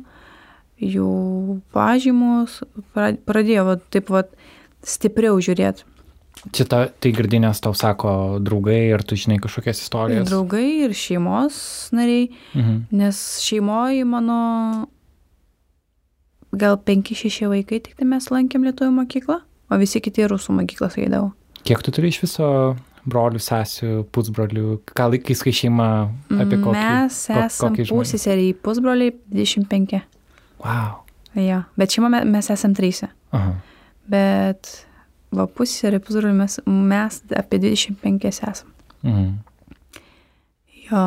jų 0.81 1.59
pažymus, 1.75 2.61
pradėjo 2.95 3.67
va, 3.69 3.75
taip 3.93 4.09
va, 4.13 4.25
stipriau 4.85 5.37
žiūrėti. 5.43 5.87
Ta, 6.69 6.83
tai 7.01 7.09
girdinės 7.15 7.61
tau 7.63 7.73
sako 7.73 8.37
draugai 8.43 8.91
ir 8.91 9.01
tu 9.07 9.17
žinai 9.17 9.39
kažkokias 9.41 9.79
istorijas. 9.81 10.27
Draugai 10.29 10.85
ir 10.85 10.93
šeimos 10.93 11.57
nariai, 11.95 12.27
mhm. 12.53 12.83
nes 12.93 13.21
šeimoje 13.41 14.05
mano 14.05 14.39
gal 16.55 16.77
5-6 16.77 17.49
vaikai 17.51 17.81
tik 17.83 17.97
tai 17.99 18.07
mes 18.07 18.29
lankėm 18.31 18.67
lietuvių 18.67 18.93
mokyklą, 18.99 19.39
o 19.41 19.79
visi 19.81 20.01
kiti 20.03 20.27
rusų 20.29 20.59
mokyklas 20.59 20.99
eidavo. 21.01 21.33
Kiek 21.65 21.81
tu 21.81 21.91
turi 21.95 22.11
iš 22.13 22.21
viso 22.21 22.47
brolių, 23.09 23.41
sesių, 23.41 24.03
pusbrolių? 24.13 24.79
Ką 24.93 25.09
laikais, 25.13 25.41
kai 25.41 25.53
šeima 25.55 25.87
apie 26.29 26.59
kokį? 26.59 26.75
Mes 26.77 27.21
esame 27.41 27.87
pusėseriai, 27.89 28.53
pusbroliai 28.61 29.15
25. 29.33 30.03
Wow. 30.65 30.97
Jo, 31.39 31.61
bet 31.77 31.93
šeima 31.93 32.23
mes 32.25 32.49
esame 32.49 32.77
trys. 32.77 33.03
Bet 34.09 34.71
va 35.35 35.47
pusėseriai, 35.51 36.03
pusbroliai 36.03 36.37
mes, 36.37 36.59
mes 36.65 37.21
apie 37.37 37.61
25 37.61 38.27
esame. 38.31 38.75
Mhm. 39.05 39.31
Jo, 40.85 41.05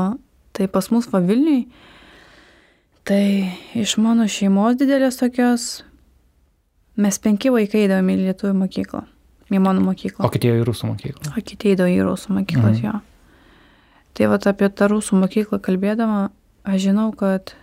tai 0.57 0.67
pas 0.71 0.89
mus 0.91 1.07
va 1.11 1.21
Vilniui, 1.23 1.69
tai 3.07 3.53
iš 3.79 3.95
mano 4.03 4.27
šeimos 4.31 4.79
didelės 4.81 5.21
tokios, 5.21 5.69
mes 6.99 7.23
penki 7.23 7.53
vaikai 7.55 7.87
įdavome 7.87 8.17
į 8.17 8.27
lietuvių 8.27 8.57
mokyklą 8.65 9.05
į 9.57 9.61
mano 9.63 9.83
mokyklą. 9.85 10.27
O 10.27 10.33
kiti 10.33 10.51
į 10.51 10.65
rusų 10.67 10.91
mokyklą. 10.93 11.33
O 11.33 11.45
kiti 11.45 11.73
įdavo 11.73 11.93
į 11.93 12.03
rusų 12.09 12.35
mokyklas, 12.37 12.81
mhm. 12.81 12.85
jo. 12.85 12.99
Tai 14.19 14.31
va 14.33 14.39
apie 14.51 14.69
tą 14.75 14.91
rusų 14.93 15.21
mokyklą 15.23 15.61
kalbėdama, 15.65 16.29
aš 16.69 16.89
žinau, 16.89 17.09
kad 17.17 17.55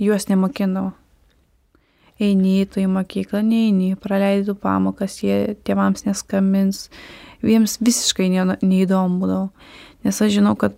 juos 0.00 0.28
nemokindavo. 0.30 0.92
Eini 2.22 2.62
tą 2.70 2.84
į 2.84 2.88
mokyklą, 2.92 3.40
neini, 3.42 3.96
praleidai 3.98 4.54
pamokas, 4.54 5.18
jie 5.24 5.56
tėvams 5.66 6.04
neskambins, 6.06 6.84
jiems 7.42 7.78
visiškai 7.82 8.28
neįdomu 8.30 9.18
būdavo. 9.22 9.48
Nes 10.06 10.20
aš 10.22 10.36
žinau, 10.36 10.54
kad 10.58 10.76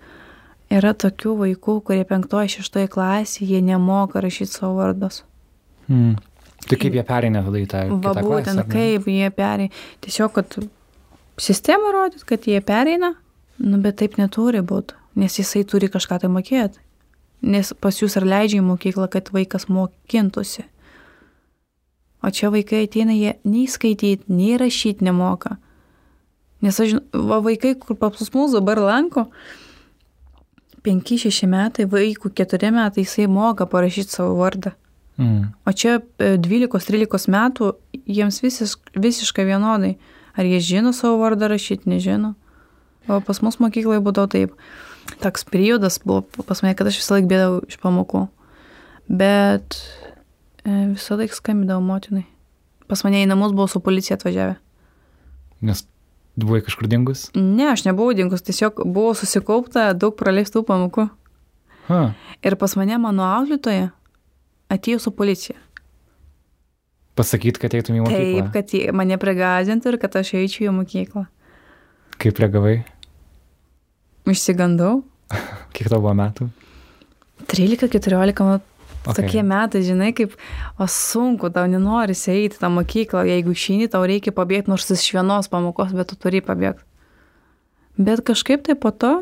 yra 0.73 0.95
tokių 0.97 1.35
vaikų, 1.43 1.79
kurie 1.85 2.05
penktoje, 2.09 2.55
šeštoje 2.57 2.89
klasėje, 2.93 3.51
jie 3.51 3.61
nemoka 3.65 4.23
rašyti 4.25 4.57
savo 4.57 4.79
vardus. 4.81 5.23
Mm. 5.89 6.17
Tai 6.65 6.79
kaip 6.81 6.97
jie 6.97 7.05
perina 7.05 7.43
tada 7.45 7.61
į 7.61 7.67
tą... 7.69 7.83
Va 8.01 8.15
būtent, 8.17 8.63
klasę, 8.63 8.69
kaip 8.73 9.09
jie 9.11 9.29
perina. 9.37 9.83
Tiesiog, 10.05 10.33
kad 10.39 10.57
sistema 11.41 11.93
rodyt, 11.93 12.25
kad 12.29 12.47
jie 12.49 12.61
pereina, 12.65 13.13
nu 13.61 13.81
bet 13.85 13.99
taip 14.01 14.17
neturi 14.21 14.65
būti, 14.65 14.97
nes 15.21 15.37
jisai 15.39 15.65
turi 15.69 15.91
kažką 15.93 16.23
tai 16.23 16.33
mokėti. 16.33 16.81
Nes 17.45 17.75
pas 17.77 17.99
jūs 18.01 18.17
ar 18.17 18.25
leidžia 18.25 18.63
į 18.63 18.69
mokyklą, 18.69 19.09
kad 19.13 19.29
vaikas 19.35 19.69
mokintųsi. 19.69 20.65
O 22.25 22.31
čia 22.33 22.49
vaikai 22.53 22.87
ateina, 22.87 23.13
jie 23.13 23.35
nei 23.45 23.67
skaityti, 23.69 24.33
nei 24.33 24.57
rašyti 24.61 25.05
nemoka. 25.05 25.59
Nes 26.65 26.79
aš, 26.81 26.97
va 27.13 27.43
vaikai, 27.45 27.75
kur 27.77 27.99
pas 28.01 28.31
mus 28.33 28.55
dabar 28.57 28.81
lanko, 28.81 29.27
5-6 30.85 31.49
metai, 31.49 31.85
vaikų 31.89 32.31
4 32.37 32.71
metai, 32.73 33.05
jisai 33.05 33.29
moka 33.29 33.67
parašyti 33.69 34.17
savo 34.17 34.39
vardą. 34.41 34.73
Mm. 35.21 35.53
O 35.65 35.73
čia 35.73 36.01
12-13 36.19 37.29
e, 37.29 37.33
metų 37.33 37.71
jiems 38.09 38.41
visis, 38.43 38.75
visiškai 38.97 39.47
vienodai. 39.49 39.95
Ar 40.35 40.49
jie 40.49 40.59
žino 40.65 40.93
savo 40.97 41.21
vardą 41.23 41.49
rašyti, 41.53 41.89
nežino. 41.93 42.35
O 43.07 43.21
pas 43.25 43.41
mus 43.45 43.61
mokykloje 43.63 44.03
būdavo 44.05 44.33
taip. 44.33 44.57
Toks 45.21 45.45
periodas 45.49 45.99
buvo 46.05 46.25
pas 46.45 46.63
mane, 46.65 46.75
kad 46.77 46.89
aš 46.89 47.01
visą 47.01 47.17
laiką 47.17 47.31
bėdavau 47.31 47.63
iš 47.69 47.81
pamokų. 47.83 48.27
Bet 49.09 49.79
e, 50.65 50.95
visą 50.95 51.19
laiką 51.21 51.37
skambindavau 51.37 51.85
motinai. 51.85 52.25
Pas 52.89 53.05
mane 53.07 53.23
į 53.25 53.29
namus 53.31 53.55
buvo 53.57 53.69
su 53.71 53.81
policija 53.85 54.19
atvažiavę. 54.19 54.57
Nes 55.65 55.85
buvai 56.37 56.61
kažkur 56.65 56.89
dingus? 56.91 57.29
Ne, 57.37 57.71
aš 57.73 57.87
nebuvau 57.87 58.15
dingus, 58.17 58.45
tiesiog 58.45 58.85
buvo 58.85 59.15
susikaupta 59.19 59.93
daug 59.97 60.17
praleistų 60.19 60.65
pamokų. 60.69 61.09
Ha. 61.89 62.01
Ir 62.45 62.57
pas 62.61 62.75
mane 62.81 62.97
mano 63.01 63.27
auklėtoje 63.29 63.91
atėjo 64.73 65.03
su 65.05 65.13
policija. 65.17 65.59
Pasakyti, 67.15 67.61
kad 67.63 67.77
eitum 67.77 68.01
į 68.01 68.03
mokyklą. 68.03 68.49
Taip, 68.51 68.57
kad 68.57 68.97
mane 68.97 69.19
prigazintų 69.23 69.93
ir 69.93 70.01
kad 70.03 70.17
aš 70.19 70.35
eičiau 70.41 70.73
į 70.73 70.75
mokyklą. 70.81 71.27
Kaip 72.19 72.41
reagavai? 72.43 72.81
Išsigandau. 74.31 75.03
Kiek 75.75 75.91
tau 75.91 76.01
buvo 76.01 76.15
metų? 76.19 76.49
13-14 77.51 78.71
Okay. 79.05 79.27
Tokie 79.27 79.43
metai, 79.45 79.83
žinai, 79.85 80.15
kaip, 80.17 80.33
o 80.81 80.87
sunku, 80.89 81.51
tau 81.53 81.69
nenori 81.69 82.15
eiti 82.17 82.57
tą 82.57 82.71
mokyklą, 82.73 83.27
jeigu 83.29 83.53
išeini, 83.53 83.85
tau 83.93 84.01
reikia 84.09 84.33
pabėgti 84.33 84.73
nors 84.73 84.89
iš 84.89 85.11
vienos 85.13 85.51
pamokos, 85.53 85.93
bet 85.93 86.09
tu 86.09 86.17
turi 86.17 86.41
pabėgti. 86.41 86.81
Bet 88.01 88.25
kažkaip 88.25 88.65
tai 88.65 88.79
po 88.81 88.95
to, 88.97 89.13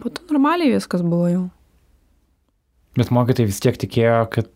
po 0.00 0.08
to 0.08 0.24
normaliai 0.32 0.72
viskas 0.72 1.04
buvo 1.04 1.28
jau. 1.28 1.44
Bet 2.96 3.12
mokytojai 3.12 3.52
vis 3.52 3.60
tiek 3.60 3.76
tikėjo, 3.84 4.24
kad 4.32 4.48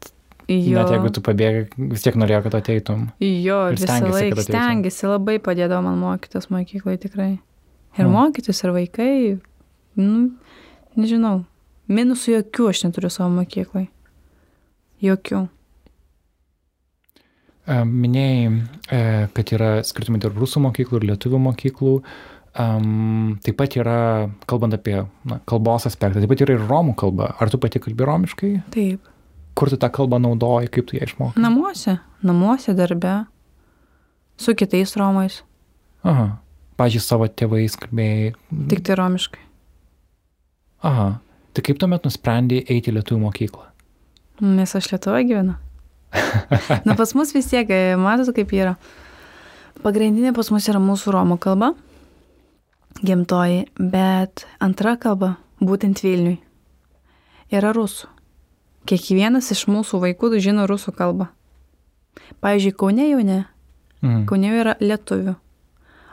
Jo. 0.45 0.77
Net 0.77 0.91
jeigu 0.93 1.09
tu 1.09 1.23
pabėgai, 1.25 1.63
vis 1.93 2.03
tiek 2.05 2.17
norėjo, 2.21 2.43
kad 2.45 2.57
ateitum. 2.59 3.07
Jo, 3.17 3.63
visą 3.73 3.95
laiką 4.05 4.43
stengiasi, 4.45 5.07
labai 5.09 5.39
padėdavo 5.41 5.87
man 5.87 5.97
mokytis 6.03 6.51
mokykloje 6.53 7.01
tikrai. 7.07 7.31
Ir 7.95 8.05
hmm. 8.05 8.15
mokytis, 8.15 8.61
ir 8.65 8.73
vaikai, 8.75 9.17
nu, 10.01 10.23
nežinau, 10.99 11.45
minusų 11.87 12.39
jokių 12.39 12.71
aš 12.73 12.85
neturiu 12.89 13.11
savo 13.13 13.31
mokykloje. 13.37 13.89
Jokių. 15.05 15.45
Minėjai, 17.65 18.49
e, 18.93 19.03
kad 19.33 19.53
yra 19.57 19.69
skirtumai 19.87 20.21
tarp 20.21 20.37
rusų 20.37 20.61
mokyklų 20.67 21.01
ir 21.01 21.07
lietuvių 21.13 21.41
mokyklų. 21.47 21.95
Um, 22.55 23.39
taip 23.43 23.57
pat 23.59 23.75
yra, 23.81 24.29
kalbant 24.47 24.77
apie 24.77 25.01
na, 25.27 25.41
kalbos 25.49 25.89
aspektą, 25.89 26.21
taip 26.23 26.31
pat 26.31 26.45
yra 26.45 26.55
ir 26.55 26.67
romų 26.69 26.95
kalba. 27.01 27.33
Ar 27.41 27.51
tu 27.51 27.59
pati 27.59 27.81
kalbi 27.83 28.07
romiškai? 28.07 28.53
Taip. 28.75 29.09
Kur 29.59 29.71
tu 29.71 29.79
tą 29.81 29.91
kalbą 29.95 30.21
naudoji, 30.23 30.71
kaip 30.75 30.87
tu 30.91 30.99
ją 30.99 31.09
išmokai? 31.09 31.43
Namuose, 31.43 31.97
namuose 32.27 32.75
darbe, 32.77 33.17
su 34.39 34.55
kitais 34.55 34.95
romais. 35.01 35.41
Aha. 36.05 36.29
Pavyzdžiui, 36.81 37.03
savo 37.05 37.29
tėvais 37.31 37.77
kalbėjai. 37.79 38.33
Tik 38.71 38.83
tai 38.87 38.97
romiškai. 38.99 39.43
Aha. 40.85 41.07
Tai 41.55 41.63
kaip 41.65 41.79
tuomet 41.79 42.07
nusprendėjai 42.07 42.67
eiti 42.75 42.91
į 42.91 42.97
lietuvių 42.99 43.21
mokyklą? 43.29 43.69
Nes 44.43 44.75
aš 44.75 44.91
Lietuvoje 44.91 45.29
gyvenu. 45.31 45.55
Na, 46.87 46.97
pas 46.99 47.15
mus 47.15 47.31
vis 47.35 47.47
tiek, 47.51 47.71
matot, 47.99 48.35
kaip 48.35 48.51
yra. 48.55 48.75
Pagrindinė 49.85 50.35
pas 50.35 50.51
mus 50.51 50.67
yra 50.71 50.83
mūsų 50.83 51.15
romų 51.15 51.39
kalba 51.43 51.75
gimtoji, 53.03 53.65
bet 53.79 54.45
antra 54.63 54.97
kalba, 55.01 55.35
būtent 55.63 56.03
Vilniui, 56.05 56.39
yra 57.53 57.73
rusų. 57.75 58.11
Kiekvienas 58.85 59.49
iš 59.55 59.65
mūsų 59.73 60.03
vaikų 60.03 60.35
žino 60.45 60.67
rusų 60.69 60.93
kalbą. 60.97 61.31
Pavyzdžiui, 62.45 62.77
Kaune 62.77 63.09
jau 63.09 63.23
ne. 63.25 63.45
Mhm. 64.03 64.27
Kaune 64.29 64.53
yra 64.53 64.77
lietuvių. 64.81 65.35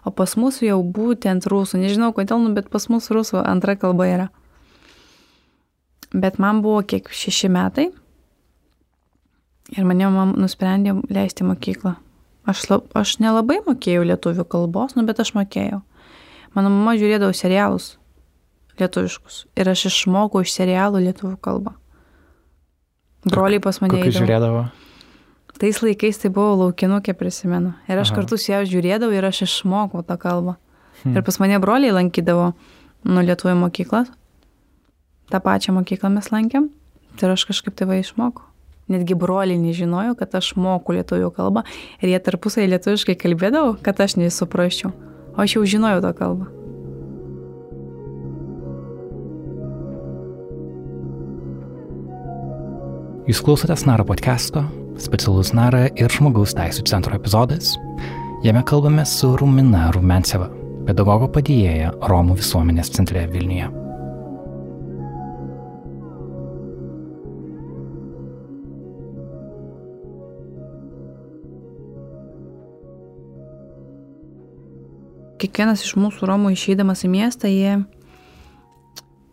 O 0.06 0.12
pas 0.12 0.34
mus 0.40 0.62
jau 0.66 0.80
būtent 0.82 1.46
rusų. 1.46 1.82
Nežinau 1.82 2.12
kodėl, 2.16 2.42
nu, 2.42 2.54
bet 2.58 2.72
pas 2.74 2.88
mus 2.90 3.12
rusų 3.14 3.42
antra 3.46 3.76
kalba 3.78 4.08
yra. 4.10 4.30
Bet 6.12 6.40
man 6.42 6.64
buvo 6.66 6.82
kiek 6.84 7.08
šeši 7.08 7.52
metai. 7.54 7.90
Ir 9.72 9.88
mane 9.88 10.10
man 10.12 10.34
nusprendė 10.42 10.98
leisti 11.14 11.46
mokyklą. 11.48 11.96
Aš, 12.50 12.66
lab, 12.72 12.90
aš 12.98 13.20
nelabai 13.22 13.60
mokėjau 13.68 14.04
lietuvių 14.10 14.48
kalbos, 14.50 14.98
nu, 14.98 15.06
bet 15.08 15.22
aš 15.22 15.36
mokėjau. 15.38 15.84
Mano 16.58 16.72
mama 16.74 16.98
žiūrėdavo 17.00 17.36
serialus 17.38 17.94
lietuviškus 18.82 19.46
ir 19.60 19.70
aš 19.72 19.86
išmokau 19.92 20.42
iš 20.44 20.56
serialų 20.58 21.04
lietuvių 21.06 21.38
kalbą. 21.44 21.76
Broliai 23.28 23.62
pas 23.62 23.78
mane 23.84 24.00
įdavo. 24.02 24.18
žiūrėdavo. 24.18 24.64
Tais 25.62 25.78
laikais 25.78 26.18
tai 26.18 26.32
buvo 26.34 26.56
laukinukė, 26.64 27.14
prisimenu. 27.14 27.76
Ir 27.86 28.00
aš 28.02 28.10
Aha. 28.10 28.18
kartu 28.18 28.38
su 28.42 28.50
ją 28.50 28.64
žiūrėdavau 28.66 29.14
ir 29.14 29.28
aš 29.28 29.44
išmokau 29.46 30.02
tą 30.02 30.18
kalbą. 30.18 30.56
Hmm. 31.04 31.14
Ir 31.14 31.22
pas 31.22 31.38
mane 31.38 31.60
broliai 31.62 31.94
lankydavo 31.94 32.48
nuo 33.06 33.24
lietuvių 33.28 33.54
mokyklas. 33.60 34.10
Ta 35.30 35.38
pačią 35.38 35.76
mokyklą 35.78 36.10
mes 36.16 36.32
lankėm. 36.34 36.72
Ir 37.22 37.30
aš 37.30 37.46
kažkaip 37.52 37.78
tai 37.78 37.86
va 37.86 38.00
išmokau. 38.02 38.48
Netgi 38.90 39.14
broliai 39.14 39.62
nežinojo, 39.62 40.16
kad 40.18 40.34
aš 40.36 40.56
moku 40.58 40.98
lietuvių 40.98 41.30
kalbą. 41.38 41.62
Ir 42.02 42.10
jie 42.10 42.20
tarpusai 42.26 42.66
lietuviškai 42.72 43.14
kalbėdavo, 43.22 43.78
kad 43.86 44.02
aš 44.02 44.18
nesuprasčiau. 44.18 44.90
O 45.38 45.46
aš 45.46 45.60
jau 45.60 45.64
žinojau 45.78 46.02
tą 46.02 46.16
kalbą. 46.18 46.50
Jūs 53.30 53.40
klausotės 53.46 53.86
Naro 53.86 54.04
podcast'o, 54.10 54.66
specialus 55.02 55.52
Nara 55.58 55.88
ir 55.98 56.12
žmogaus 56.14 56.54
teisų 56.58 56.86
centro 56.90 57.18
epizodas. 57.18 57.76
Jame 58.46 58.64
kalbame 58.66 59.06
su 59.06 59.36
Rumina 59.38 59.92
Rumenceva, 59.94 60.48
pedagogo 60.88 61.28
padėjėja 61.34 61.92
Romų 62.10 62.38
visuomenės 62.40 62.90
centre 62.96 63.28
Vilniuje. 63.30 63.70
Kiekvienas 75.42 75.82
iš 75.86 75.98
mūsų 75.98 76.30
Romų 76.30 76.54
išeidamas 76.54 77.02
į 77.06 77.12
miestą, 77.14 77.50
jie 77.50 77.76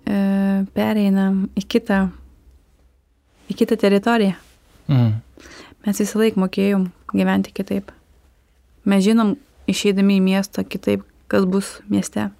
e, 0.08 0.20
pereina 0.76 1.30
į 1.52 1.64
kitą, 1.68 2.02
į 3.52 3.56
kitą 3.60 3.76
teritoriją 3.80 4.36
Mm. 4.88 5.18
Mes 5.86 6.00
visą 6.02 6.20
laiką 6.20 6.40
mokėjom 6.42 6.88
gyventi 7.14 7.52
kitaip. 7.54 7.92
Mes 8.88 9.04
žinom, 9.04 9.36
išeidami 9.68 10.18
į 10.18 10.24
miestą 10.24 10.64
kitaip, 10.64 11.04
kas 11.28 11.44
bus 11.48 11.78
mieste. 11.92 12.30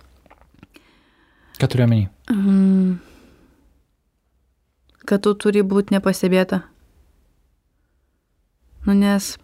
Ką 1.59 1.69
turiu 1.69 1.85
omeny? 1.85 2.09
Mm. 2.33 2.99
Kad 5.09 5.25
tu 5.25 5.35
turi 5.35 5.65
būti 5.65 5.97
nepastebėta. 5.97 6.63
Nu, 8.87 8.95
nes 8.97 9.35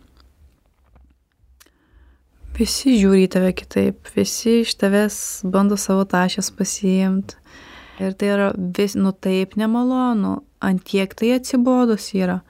visi 2.54 2.94
žiūri 3.00 3.26
į 3.26 3.32
tave 3.34 3.50
kitaip, 3.56 4.12
visi 4.14 4.60
iš 4.62 4.76
tavęs 4.80 5.16
bando 5.50 5.76
savo 5.80 6.06
tašės 6.08 6.52
pasiimti. 6.54 7.40
Ir 8.02 8.14
tai 8.18 8.30
yra 8.34 8.46
vis, 8.56 8.96
nu 8.98 9.12
taip 9.12 9.54
nemalonu, 9.58 10.40
antiek 10.64 11.12
tai 11.14 11.34
atsibodus 11.36 12.08
yra. 12.16 12.40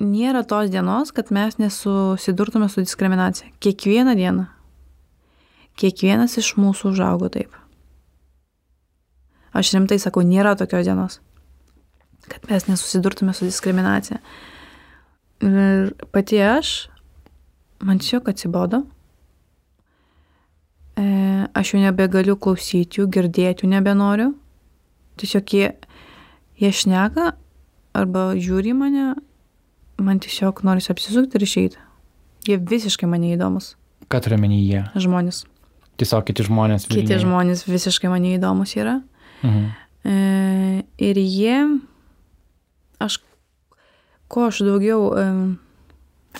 Nėra 0.00 0.40
tos 0.48 0.70
dienos, 0.72 1.10
kad 1.12 1.28
mes 1.28 1.58
nesusidurtume 1.60 2.70
su 2.72 2.80
diskriminacija. 2.80 3.50
Kiekvieną 3.60 4.14
dieną. 4.16 4.46
Kiekvienas 5.76 6.38
iš 6.40 6.54
mūsų 6.56 6.94
užaugo 6.94 7.28
taip. 7.32 7.52
Aš 9.52 9.74
rimtai 9.74 9.98
sakau, 10.00 10.22
nėra 10.24 10.54
tokios 10.56 10.86
dienos, 10.86 11.18
kad 12.30 12.46
mes 12.48 12.68
nesusidurtume 12.70 13.34
su 13.36 13.48
diskriminacija. 13.48 14.20
Ir 15.44 15.92
pati 16.14 16.40
aš, 16.44 16.88
man 17.84 18.00
tiesiog 18.00 18.28
atsibodo. 18.32 18.84
E, 20.96 21.04
aš 21.56 21.74
jau 21.74 21.80
nebegaliu 21.82 22.36
klausyti 22.40 23.00
jų, 23.00 23.08
girdėti 23.12 23.66
jų 23.66 23.74
nebenoriu. 23.74 24.32
Tiesiog 25.20 25.56
jie, 25.56 25.72
jie 26.60 26.72
šneka 26.72 27.34
arba 27.96 28.30
žiūri 28.38 28.72
mane, 28.76 29.14
man 30.00 30.20
tiesiog 30.22 30.62
norisi 30.66 30.92
apsisukti 30.92 31.38
ir 31.38 31.44
išeiti. 31.46 31.80
Jie 32.48 32.56
visiškai 32.56 33.08
mane 33.10 33.34
įdomus. 33.34 33.74
Ką 34.10 34.20
turi 34.24 34.38
menyje? 34.40 34.86
Žmonės. 34.98 35.44
Tiesiog 36.00 36.24
kiti 36.28 36.46
žmonės. 36.46 36.88
Vilniuje. 36.88 37.06
Kiti 37.06 37.20
žmonės 37.22 37.66
visiškai 37.68 38.10
mane 38.12 38.34
įdomus 38.38 38.74
yra. 38.78 39.00
Mhm. 39.44 39.66
E, 40.00 40.14
ir 41.10 41.20
jie, 41.20 41.58
aš, 43.04 43.18
ko 44.32 44.48
aš 44.48 44.62
daugiau, 44.64 45.10
e, 45.12 45.26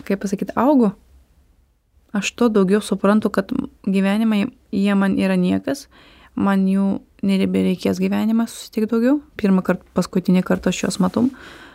kaip 0.09 0.25
pasakyti, 0.25 0.57
augu, 0.57 0.94
aš 2.16 2.33
to 2.33 2.49
daugiau 2.49 2.81
suprantu, 2.81 3.29
kad 3.29 3.53
gyvenimai 3.85 4.46
jie 4.73 4.96
man 4.96 5.18
yra 5.20 5.37
niekas, 5.37 5.90
man 6.35 6.64
jų 6.64 7.03
nebereikės 7.20 8.01
gyvenimą 8.01 8.49
susitikti 8.49 8.94
daugiau. 8.94 9.18
Pirmą 9.37 9.61
kartą, 9.66 9.85
paskutinį 9.92 10.46
kartą 10.49 10.73
aš 10.73 10.87
juos 10.87 11.03
matom. 11.05 11.29
Mm, 11.29 11.69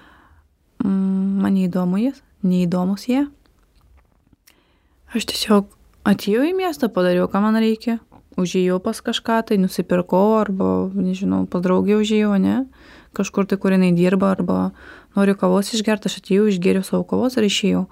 man 0.86 1.56
neįdomu 1.58 2.02
jie, 2.02 2.14
neįdomus 2.46 3.08
jie. 3.10 3.26
Aš 5.16 5.28
tiesiog 5.32 5.72
atėjau 6.06 6.46
į 6.50 6.54
miestą, 6.58 6.90
padariau, 6.94 7.30
ką 7.32 7.42
man 7.44 7.58
reikia 7.62 8.00
užėjau 8.40 8.80
pas 8.84 9.00
kažką, 9.00 9.40
tai 9.48 9.58
nusipirkau, 9.62 10.36
arba, 10.42 10.90
nežinau, 10.92 11.46
pas 11.48 11.64
draugį 11.64 12.00
užėjau, 12.02 12.36
ne, 12.42 12.58
kažkur 13.16 13.48
tai, 13.48 13.58
kur 13.62 13.76
jinai 13.76 13.94
dirba, 13.96 14.34
arba 14.36 14.58
noriu 15.16 15.38
kavos 15.40 15.72
išgerti, 15.76 16.12
aš 16.12 16.20
atėjau, 16.20 16.50
išgeriu 16.52 16.84
savo 16.84 17.06
kavos 17.08 17.38
ir 17.40 17.48
išėjau. 17.48 17.86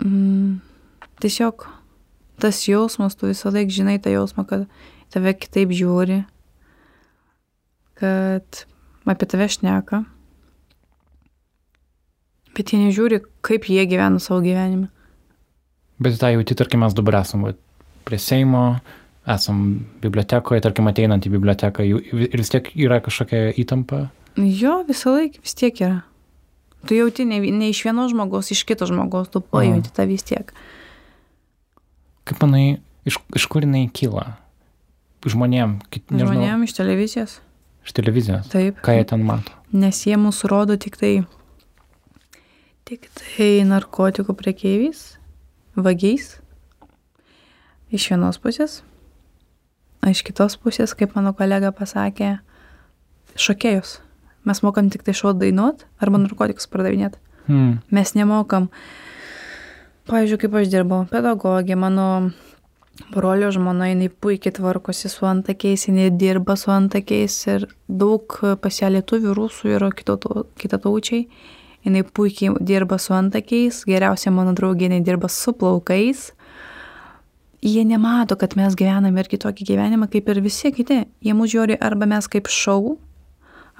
Mm, 0.00 0.60
tiesiog 1.20 1.66
tas 2.40 2.62
jausmas, 2.64 3.18
tu 3.20 3.28
visą 3.28 3.52
laiką 3.52 3.76
žinai 3.76 3.98
tą 4.00 4.14
jausmą, 4.14 4.46
kad 4.48 4.64
tave 5.12 5.34
kitaip 5.36 5.74
žiūri, 5.76 6.22
kad 8.00 8.64
apie 9.04 9.28
tave 9.28 9.50
šneka, 9.52 10.06
bet 12.56 12.72
jie 12.72 12.80
nežiūri, 12.82 13.20
kaip 13.46 13.68
jie 13.70 13.84
gyvena 13.90 14.20
savo 14.22 14.40
gyvenimą. 14.44 14.88
Bet 16.00 16.16
tą 16.20 16.30
jauti, 16.32 16.56
tarkim, 16.56 16.80
mes 16.84 16.96
dabar 16.96 17.20
esame 17.20 17.54
prie 18.08 18.18
Seimo, 18.18 18.80
esam 19.28 19.64
bibliotekoje, 20.00 20.62
tarkim, 20.64 20.88
ateinant 20.88 21.26
į 21.26 21.34
biblioteką 21.34 21.84
ir 21.84 22.40
vis 22.40 22.52
tiek 22.52 22.70
yra 22.74 23.02
kažkokia 23.04 23.50
įtampa? 23.60 24.06
Jo, 24.40 24.80
visą 24.88 25.12
laiką 25.16 25.42
vis 25.44 25.56
tiek 25.58 25.82
yra. 25.84 25.98
Tu 26.88 26.96
jauti 26.96 27.26
ne, 27.28 27.42
ne 27.52 27.68
iš 27.68 27.82
vieno 27.84 28.06
žmogaus, 28.08 28.48
iš 28.54 28.62
kito 28.64 28.88
žmogaus, 28.88 29.28
tu 29.28 29.42
pajunti 29.44 29.92
tą 29.92 30.06
vis 30.08 30.24
tiek. 30.24 30.54
Kaip 32.28 32.40
manai, 32.40 32.80
iš, 33.04 33.18
iš 33.36 33.46
kur 33.52 33.66
jinai 33.66 33.84
kyla? 33.92 34.38
Žmonėm, 35.28 35.76
kit, 35.92 36.06
nežinau. 36.08 36.32
Žmonėm 36.32 36.64
iš 36.64 36.72
televizijos. 36.78 37.34
Iš 37.84 37.92
televizijos? 37.96 38.48
Taip. 38.52 38.80
Ką 38.84 38.96
jie 38.96 39.04
ten 39.10 39.26
mato? 39.26 39.52
Nes 39.76 40.00
jie 40.08 40.16
mūsų 40.16 40.48
rodo 40.48 40.76
tik 40.80 40.96
tai, 41.00 41.18
tik 42.90 43.06
tai 43.14 43.60
narkotikų 43.62 44.34
prekeiviais, 44.34 45.00
vagiais 45.78 46.40
iš 47.94 48.08
vienos 48.10 48.40
pusės, 48.42 48.80
o 50.02 50.10
iš 50.10 50.24
kitos 50.26 50.56
pusės, 50.58 50.96
kaip 50.98 51.14
mano 51.14 51.30
kolega 51.38 51.70
pasakė, 51.70 52.40
šokėjus. 53.38 54.00
Mes 54.42 54.62
mokam 54.66 54.88
tik 54.90 55.04
tai 55.06 55.14
šau 55.14 55.36
dainuot 55.38 55.84
arba 56.02 56.18
narkotikus 56.18 56.66
pardavinėti. 56.72 57.20
Hmm. 57.46 57.78
Mes 57.94 58.14
nemokam. 58.18 58.66
Pavyzdžiui, 60.10 60.40
kaip 60.42 60.58
aš 60.58 60.72
dirbau, 60.72 61.04
pedagogė, 61.12 61.76
mano 61.78 62.08
brolio 63.14 63.52
žmona, 63.54 63.92
jinai 63.92 64.10
puikiai 64.10 64.56
tvarkosi 64.56 65.12
su 65.12 65.30
antakiais, 65.30 65.86
jinai 65.86 66.08
dirba 66.10 66.58
su 66.58 66.74
antakiais 66.74 67.38
ir 67.54 67.70
daug 67.86 68.34
pas 68.58 68.82
ją 68.82 68.90
lietuvių, 68.96 69.38
rusų 69.38 69.76
ir 69.76 69.88
kitataučiai. 69.94 71.28
Jinai 71.86 72.02
puikiai 72.04 72.58
dirba 72.60 72.98
su 73.00 73.14
antakiais, 73.16 73.84
geriausia 73.88 74.32
mano 74.34 74.52
draugė, 74.56 74.88
jinai 74.88 75.00
dirba 75.04 75.30
su 75.32 75.54
plaukais 75.56 76.30
jie 77.62 77.84
nemato, 77.84 78.36
kad 78.36 78.56
mes 78.56 78.74
gyvename 78.76 79.20
ir 79.20 79.28
kitokį 79.28 79.66
gyvenimą 79.72 80.08
kaip 80.12 80.28
ir 80.32 80.40
visi 80.44 80.72
kiti. 80.72 81.02
Jie 81.20 81.36
mūsų 81.36 81.52
žiūri 81.54 81.78
arba 81.80 82.08
mes 82.08 82.28
kaip 82.30 82.48
šau, 82.48 82.96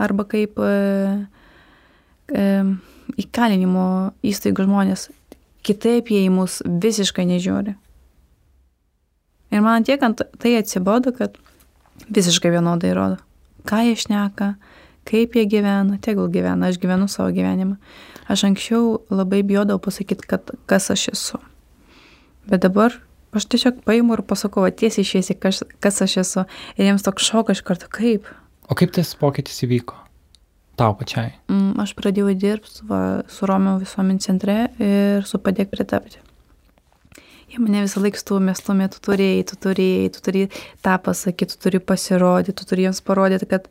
arba 0.00 0.26
kaip 0.28 0.60
e, 0.60 0.72
e, 2.28 2.44
įkalinimo 3.24 3.86
įstaigų 4.26 4.68
žmonės. 4.68 5.08
Kitaip 5.64 6.12
jie 6.12 6.24
į 6.26 6.34
mus 6.34 6.60
visiškai 6.64 7.26
nežiūri. 7.28 7.76
Ir 9.50 9.64
man 9.64 9.84
tiek 9.84 10.02
ant 10.04 10.22
tai 10.40 10.54
atsibodo, 10.60 11.12
kad 11.16 11.34
visiškai 12.08 12.52
vienodai 12.54 12.92
rodo. 12.96 13.18
Ką 13.68 13.82
jie 13.88 13.96
šneka, 13.98 14.54
kaip 15.08 15.36
jie 15.36 15.46
gyvena, 15.50 15.98
tegul 16.02 16.30
gyvena, 16.32 16.70
aš 16.70 16.80
gyvenu 16.82 17.08
savo 17.10 17.30
gyvenimą. 17.34 17.76
Aš 18.30 18.46
anksčiau 18.50 19.00
labai 19.10 19.42
bijodavau 19.46 19.82
pasakyti, 19.82 20.26
kad 20.28 20.52
kas 20.70 20.90
aš 20.94 21.08
esu. 21.14 21.40
Bet 22.50 22.62
dabar 22.66 22.94
Aš 23.30 23.46
tiesiog 23.46 23.84
paimu 23.86 24.16
ir 24.16 24.24
pasakau, 24.26 24.64
tiesiai 24.74 25.04
išėsi, 25.06 25.36
kas, 25.38 25.62
kas 25.82 26.00
aš 26.02 26.16
esu. 26.24 26.42
Ir 26.74 26.88
jiems 26.88 27.04
toks 27.06 27.28
šokas 27.30 27.60
iš 27.60 27.66
karto, 27.66 27.86
kaip. 27.86 28.26
O 28.66 28.74
kaip 28.78 28.90
tas 28.96 29.12
pokytis 29.18 29.62
įvyko? 29.66 29.94
Tau 30.80 30.96
pačiai? 30.98 31.36
Mm, 31.52 31.76
aš 31.82 31.92
pradėjau 31.98 32.34
dirbti 32.34 32.88
va, 32.88 33.00
su 33.30 33.46
Romeo 33.46 33.76
visuomenė 33.78 34.24
centre 34.24 34.56
ir 34.82 35.28
su 35.28 35.38
padėk 35.42 35.70
pritapti. 35.70 36.18
Jie 37.50 37.58
mane 37.62 37.84
visą 37.84 38.02
laiką 38.02 38.18
stumė, 38.18 38.56
stumė, 38.58 38.88
tu 38.94 39.02
turėjai, 39.06 39.46
tu 39.50 39.58
turėjai, 39.62 40.10
tu 40.14 40.22
turi 40.26 40.44
tą 40.86 40.96
pasakyti, 41.04 41.54
tu 41.54 41.64
turi 41.66 41.82
pasirodyti, 41.82 42.54
tu 42.58 42.66
turi 42.66 42.86
jiems 42.86 43.02
parodyti, 43.06 43.46
kad 43.50 43.70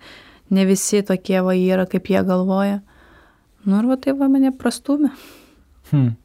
ne 0.50 0.66
visi 0.70 1.04
tokie 1.06 1.42
va 1.46 1.56
yra, 1.58 1.86
kaip 1.90 2.10
jie 2.12 2.24
galvoja. 2.26 2.80
Nu 3.66 3.82
ir 3.82 3.90
va 3.90 4.00
tai 4.00 4.16
va 4.18 4.30
mane 4.32 4.52
prastumė. 4.56 5.12
Hmm 5.92 6.18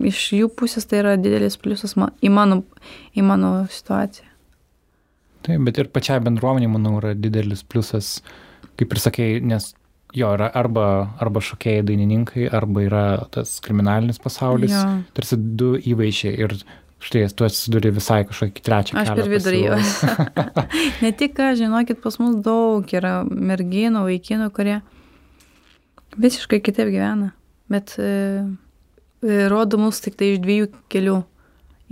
iš 0.00 0.24
jų 0.38 0.48
pusės 0.56 0.86
tai 0.88 1.02
yra 1.02 1.16
didelis 1.20 1.58
pliusas 1.60 1.94
man, 2.00 2.14
į, 2.24 2.30
mano, 2.32 2.62
į 3.16 3.24
mano 3.26 3.52
situaciją. 3.70 4.28
Taip, 5.42 5.62
bet 5.66 5.78
ir 5.82 5.90
pačiai 5.92 6.22
bendruomeniai, 6.22 6.70
manau, 6.70 6.96
yra 7.00 7.16
didelis 7.18 7.64
pliusas, 7.66 8.20
kaip 8.78 8.94
ir 8.94 9.02
sakėjai, 9.02 9.40
nes 9.52 9.72
jo 10.16 10.28
yra 10.36 10.50
arba, 10.54 10.86
arba 11.24 11.42
šokėjai 11.42 11.82
dainininkai, 11.88 12.46
arba 12.54 12.84
yra 12.84 13.04
tas 13.34 13.56
kriminalinis 13.64 14.20
pasaulis, 14.22 14.74
jo. 14.74 14.84
tarsi 15.16 15.38
du 15.40 15.74
įvaizdžiai 15.80 16.36
ir 16.44 16.56
štai 17.02 17.26
tu 17.36 17.46
atsiduri 17.46 17.92
visai 17.94 18.22
kažkokį 18.28 18.64
trečią 18.64 18.96
kelią. 18.96 19.04
Aš 19.04 19.20
per 19.20 19.30
vidurį 19.32 19.62
jau. 19.66 19.78
ne 21.04 21.12
tik, 21.18 21.38
žinokit, 21.58 22.02
pas 22.04 22.18
mus 22.22 22.40
daug 22.44 22.96
yra 22.96 23.20
merginų, 23.28 24.06
vaikinų, 24.08 24.50
kurie 24.54 24.80
visiškai 26.20 26.60
kitaip 26.64 26.92
gyvena, 26.92 27.32
bet 27.72 27.96
e, 27.98 28.44
E, 29.22 29.48
rodo 29.48 29.78
mus 29.78 30.00
tik 30.02 30.16
tai 30.18 30.32
iš 30.34 30.40
dviejų 30.42 30.70
kelių. 30.90 31.20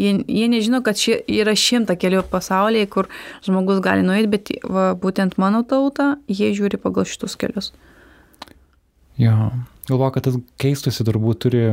Jie, 0.01 0.15
jie 0.25 0.47
nežino, 0.51 0.81
kad 0.83 0.99
ši, 0.99 1.19
yra 1.31 1.53
šimta 1.59 1.95
kelių 2.01 2.25
pasaulyje, 2.31 2.89
kur 2.91 3.11
žmogus 3.45 3.83
gali 3.85 4.03
nueiti, 4.07 4.31
bet 4.33 4.51
va, 4.65 4.91
būtent 4.99 5.37
mano 5.39 5.61
tauta, 5.69 6.15
jie 6.27 6.51
žiūri 6.57 6.81
pagal 6.81 7.07
šitus 7.07 7.37
kelius. 7.39 7.71
Jo, 9.21 9.51
galvoju, 9.87 10.15
kad 10.17 10.27
tas 10.27 10.41
keistusi 10.63 11.07
turbūt 11.07 11.43
turi... 11.45 11.65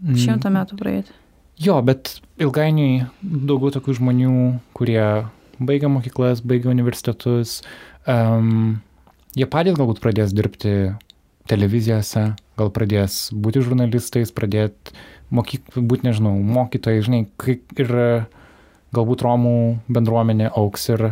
Mm, 0.00 0.18
Šimtą 0.24 0.50
metų 0.54 0.78
praeiti. 0.80 1.14
Jo, 1.58 1.80
bet 1.82 2.20
ilgainiui 2.38 3.08
daugiau 3.22 3.72
tokių 3.74 3.96
žmonių, 3.98 4.34
kurie 4.78 5.02
baigia 5.58 5.90
mokyklas, 5.90 6.42
baigia 6.46 6.70
universitetus, 6.70 7.60
um, 8.06 8.78
jie 9.34 9.48
patys 9.50 9.74
galbūt 9.78 9.98
pradės 10.04 10.34
dirbti 10.36 10.74
televizijose, 11.50 12.24
gal 12.60 12.70
pradės 12.74 13.28
būti 13.34 13.64
žurnalistais, 13.64 14.30
pradėti 14.34 14.94
būti, 15.32 16.04
nežinau, 16.06 16.36
mokytojai, 16.38 17.02
žinai, 17.04 17.22
ir 17.80 17.90
galbūt 18.94 19.24
Romų 19.26 19.56
bendruomenė 19.92 20.52
auks 20.56 20.88
ir 20.92 21.10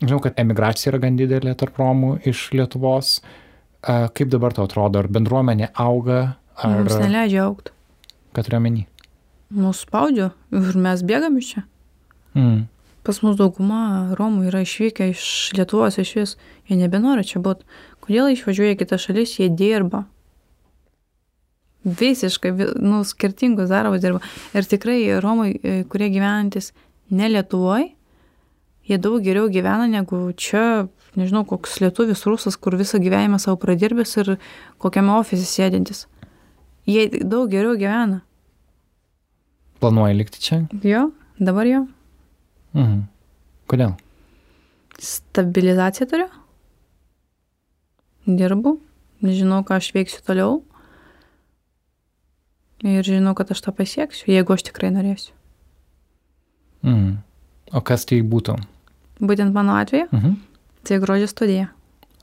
žinau, 0.00 0.20
kad 0.24 0.38
emigracija 0.40 0.92
yra 0.92 1.02
gan 1.02 1.18
didelė 1.18 1.56
tarp 1.58 1.80
Romų 1.80 2.20
iš 2.28 2.50
Lietuvos. 2.56 3.18
Kaip 3.82 4.30
dabar 4.30 4.54
tau 4.54 4.68
atrodo, 4.68 5.02
ar 5.02 5.10
bendruomenė 5.10 5.72
auga? 5.74 6.22
Ar... 6.54 6.78
Mums 6.78 7.00
neleidžia 7.02 7.44
aukti. 7.48 7.74
Ką 8.32 8.46
turiu 8.46 8.62
menį? 8.62 8.86
Mūsų 9.52 9.86
spaudžia 9.86 10.30
ir 10.54 10.78
mes 10.80 11.02
bėgam 11.04 11.36
iš 11.40 11.54
čia. 11.54 11.64
Mm. 12.38 12.62
Pas 13.02 13.18
mus 13.24 13.36
dauguma 13.36 14.14
Romų 14.18 14.46
yra 14.48 14.62
išvykę 14.62 15.10
iš 15.10 15.24
Lietuvos 15.58 15.98
iš 15.98 16.12
vis, 16.16 16.34
jie 16.70 16.78
nebenori 16.78 17.26
čia 17.26 17.42
būti. 17.42 17.66
Kodėl 18.02 18.30
išvažiuoja 18.32 18.78
kitas 18.78 19.04
šalis, 19.04 19.34
jie 19.40 19.48
dirba. 19.50 20.04
Visiškai, 21.82 22.52
nu, 22.78 23.02
skirtingus 23.06 23.72
darbus 23.72 24.04
dirba. 24.04 24.22
Ir 24.54 24.68
tikrai 24.70 25.00
Romai, 25.22 25.50
e, 25.58 25.82
kurie 25.90 26.12
gyvenantis 26.14 26.70
ne 27.10 27.28
Lietuvoje, 27.32 27.90
jie 28.86 28.98
daug 29.02 29.22
geriau 29.22 29.50
gyvena 29.50 29.88
negu 29.90 30.24
čia, 30.38 30.86
nežinau, 31.18 31.44
koks 31.48 31.80
lietuvis 31.82 32.22
rusas, 32.26 32.56
kur 32.56 32.78
visą 32.78 33.02
gyvenimą 33.02 33.40
savo 33.42 33.58
pradirbęs 33.62 34.14
ir 34.22 34.36
kokiame 34.82 35.18
ofise 35.18 35.46
sėdintis. 35.46 36.06
Jie 36.86 37.08
daug 37.22 37.50
geriau 37.50 37.74
gyvena. 37.78 38.22
Planuoja 39.82 40.14
likti 40.14 40.38
čia? 40.38 40.60
Jo, 40.86 41.08
dabar 41.42 41.66
jo. 41.66 41.86
Mhm. 42.78 43.00
Kodėl? 43.66 43.96
Stabilizaciją 45.02 46.06
turiu. 46.10 46.28
Dirbu, 48.26 48.76
žinau, 49.26 49.64
ką 49.66 49.80
aš 49.80 49.90
veiksiu 49.96 50.22
toliau. 50.22 50.60
Ir 52.86 53.02
žinau, 53.06 53.34
kad 53.38 53.50
aš 53.50 53.62
tą 53.62 53.74
pasieksiu, 53.74 54.30
jeigu 54.30 54.54
aš 54.54 54.68
tikrai 54.70 54.92
norėsiu. 54.94 55.34
Mhm. 56.86 57.18
O 57.72 57.80
kas 57.80 58.06
tai 58.06 58.20
būtų? 58.22 58.58
Būtent 59.22 59.54
mano 59.54 59.74
atveju? 59.78 60.08
Mhm. 60.12 60.38
Tai 60.82 60.98
grožio 61.02 61.28
studija. 61.30 61.68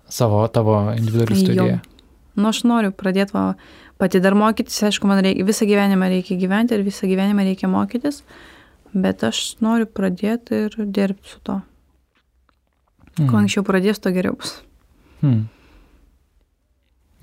Savo, 0.09 0.47
tavo 0.47 0.75
individuali 0.95 1.35
studija. 1.35 1.65
Jo. 1.75 1.88
Nu, 2.37 2.51
aš 2.51 2.63
noriu 2.67 2.91
pradėti 2.95 3.35
va, 3.35 3.43
pati 4.01 4.21
dar 4.23 4.35
mokytis, 4.37 4.77
aišku, 4.89 5.09
man 5.09 5.21
reikia, 5.25 5.45
visą 5.47 5.67
gyvenimą 5.69 6.09
reikia 6.11 6.37
gyventi 6.39 6.77
ir 6.77 6.85
visą 6.85 7.09
gyvenimą 7.09 7.45
reikia 7.47 7.69
mokytis. 7.71 8.21
Bet 8.93 9.23
aš 9.27 9.59
noriu 9.61 9.85
pradėti 9.85 10.65
ir 10.65 10.77
dirbti 10.79 11.33
su 11.35 11.41
to. 11.45 11.59
Mm. 13.19 13.27
Kuo 13.27 13.39
anksčiau 13.41 13.65
pradės, 13.67 13.99
to 14.01 14.13
geriau 14.15 14.37
bus. 14.39 14.59
Hmm. 15.19 15.47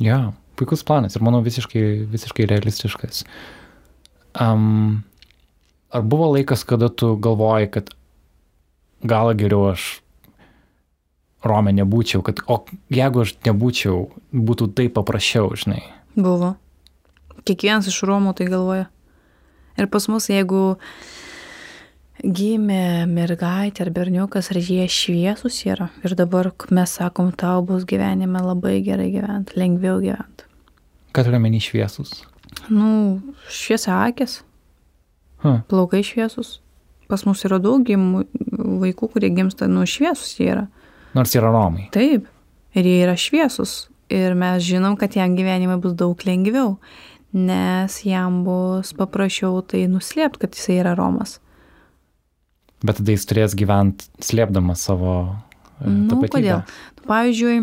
Ja, 0.03 0.35
puikus 0.61 0.85
planas 0.85 1.17
ir 1.17 1.25
manau 1.25 1.41
visiškai, 1.45 1.85
visiškai 2.13 2.49
realistiškas. 2.51 3.25
Um, 4.37 5.05
ar 5.89 6.05
buvo 6.05 6.29
laikas, 6.35 6.67
kada 6.69 6.91
tu 6.93 7.15
galvojai, 7.17 7.71
kad 7.73 7.95
gal 9.07 9.33
geriau 9.39 9.71
aš 9.73 9.89
Rome 11.49 11.73
nebūčiau, 11.77 12.25
kad 12.27 12.43
o 12.51 12.61
jeigu 12.93 13.25
aš 13.25 13.37
nebūčiau, 13.47 14.07
būtų 14.33 14.71
taip 14.79 14.97
paprasčiau, 14.99 15.53
žinai? 15.59 15.83
Buvo. 16.17 16.55
Kiekvienas 17.47 17.89
iš 17.91 18.03
Romų 18.09 18.35
tai 18.39 18.49
galvoja. 18.51 18.89
Ir 19.77 19.89
pas 19.93 20.07
mus, 20.09 20.31
jeigu 20.33 20.77
gimė 22.25 23.05
mergaitė 23.11 23.85
ar 23.85 23.91
berniukas, 23.95 24.49
ar 24.53 24.61
jie 24.61 24.87
šviesus 24.91 25.61
yra. 25.69 25.91
Ir 26.07 26.17
dabar 26.19 26.51
mes 26.73 26.97
sakom, 26.99 27.31
tau 27.37 27.61
bus 27.67 27.85
gyvenime 27.89 28.41
labai 28.43 28.81
gerai 28.87 29.11
gyventi, 29.13 29.59
lengviau 29.61 30.01
gyventi. 30.03 30.49
Ką 31.13 31.27
turiu 31.27 31.41
menį 31.45 31.61
šviesus? 31.69 32.23
Nu, 32.73 33.21
šviesia 33.53 34.01
akis. 34.09 34.41
Huh. 35.45 35.61
Plaukai 35.69 36.03
šviesus. 36.07 36.59
Pas 37.07 37.23
mus 37.29 37.45
yra 37.47 37.61
daug 37.63 37.85
gimų 37.87 38.25
vaikų, 38.83 39.13
kurie 39.13 39.31
gimsta 39.35 39.69
nu 39.71 39.85
šviesus 39.87 40.35
jie 40.41 40.51
yra. 40.55 40.67
Nors 41.15 41.35
yra 41.39 41.53
romai. 41.55 41.89
Taip. 41.95 42.27
Ir 42.77 42.89
jie 42.89 42.99
yra 43.05 43.17
šviesus. 43.19 43.87
Ir 44.13 44.37
mes 44.39 44.63
žinom, 44.63 44.99
kad 44.99 45.17
jam 45.17 45.35
gyvenime 45.39 45.79
bus 45.83 45.97
daug 45.99 46.21
lengviau. 46.27 46.77
Nes 47.37 48.01
jam 48.07 48.43
bus 48.47 48.93
paprasčiau 48.97 49.63
tai 49.67 49.87
nuslėpti, 49.91 50.45
kad 50.45 50.57
jisai 50.57 50.81
yra 50.83 50.95
romas. 50.99 51.39
Bet 52.85 53.01
tada 53.01 53.15
jis 53.15 53.27
turės 53.29 53.57
gyventi 53.57 54.09
slėpdamas 54.23 54.85
savo 54.87 55.17
e, 55.81 55.89
nu. 55.89 56.21
Kodėl? 56.31 56.63
Nu, 56.63 57.05
pavyzdžiui, 57.09 57.59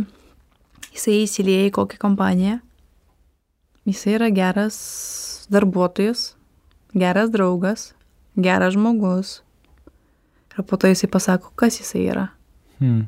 jisai 0.95 1.19
įsilieja 1.23 1.69
į 1.69 1.73
kokią 1.77 1.99
kompaniją, 2.01 2.57
jisai 3.89 4.17
yra 4.17 4.31
geras 4.33 4.77
darbuotojas, 5.53 6.31
geras 6.97 7.31
draugas, 7.33 7.91
geras 8.35 8.75
žmogus. 8.75 9.41
Ir 10.53 10.65
po 10.69 10.77
to 10.77 10.89
jisai 10.89 11.09
pasako, 11.13 11.53
kas 11.57 11.79
jisai 11.81 12.07
yra. 12.09 12.27
Hmm. 12.81 13.07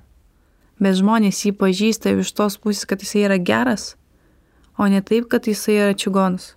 Bet 0.76 0.98
žmonės 1.00 1.40
jį 1.46 1.54
pažįsta 1.56 2.12
iš 2.20 2.34
tos 2.36 2.58
pusės, 2.60 2.84
kad 2.90 3.00
jisai 3.00 3.24
yra 3.30 3.40
geras, 3.40 3.94
o 4.76 4.88
ne 4.92 5.00
taip, 5.00 5.30
kad 5.32 5.48
jisai 5.48 5.80
yra 5.80 5.96
čigonas. 5.96 6.52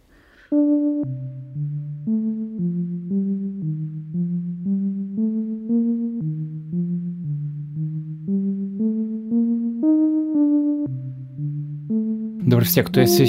Dabar 12.49 12.65
vis 12.65 12.75
tiek 12.75 12.89
tu 12.91 13.05
esi 13.05 13.27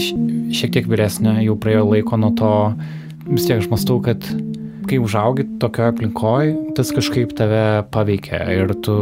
šiek 0.56 0.74
tiek 0.74 0.86
vyresnė, 0.90 1.42
jau 1.44 1.58
praėjo 1.60 1.86
laiko 1.92 2.18
nuo 2.18 2.32
to, 2.40 2.54
vis 3.28 3.46
tiek 3.46 3.60
aš 3.60 3.70
mastau, 3.70 4.00
kad 4.02 4.26
kai 4.90 5.00
užaugi 5.02 5.46
tokioje 5.62 5.94
aplinkoje, 5.94 6.54
tas 6.78 6.92
kažkaip 6.96 7.34
tave 7.38 7.84
paveikia 7.94 8.42
ir 8.56 8.74
tu, 8.86 8.96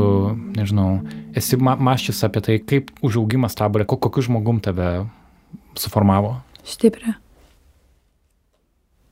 nežinau, 0.58 1.00
esi 1.38 1.60
ma 1.60 1.78
maščius 1.80 2.23
apie 2.28 2.43
tai, 2.43 2.58
kaip 2.60 2.91
užaugimas 3.06 3.56
taborė, 3.58 3.88
kokiu 3.88 4.26
žmogum 4.28 4.60
tave 4.63 5.08
suformavo. 5.80 6.38
Stipriai. 6.67 7.15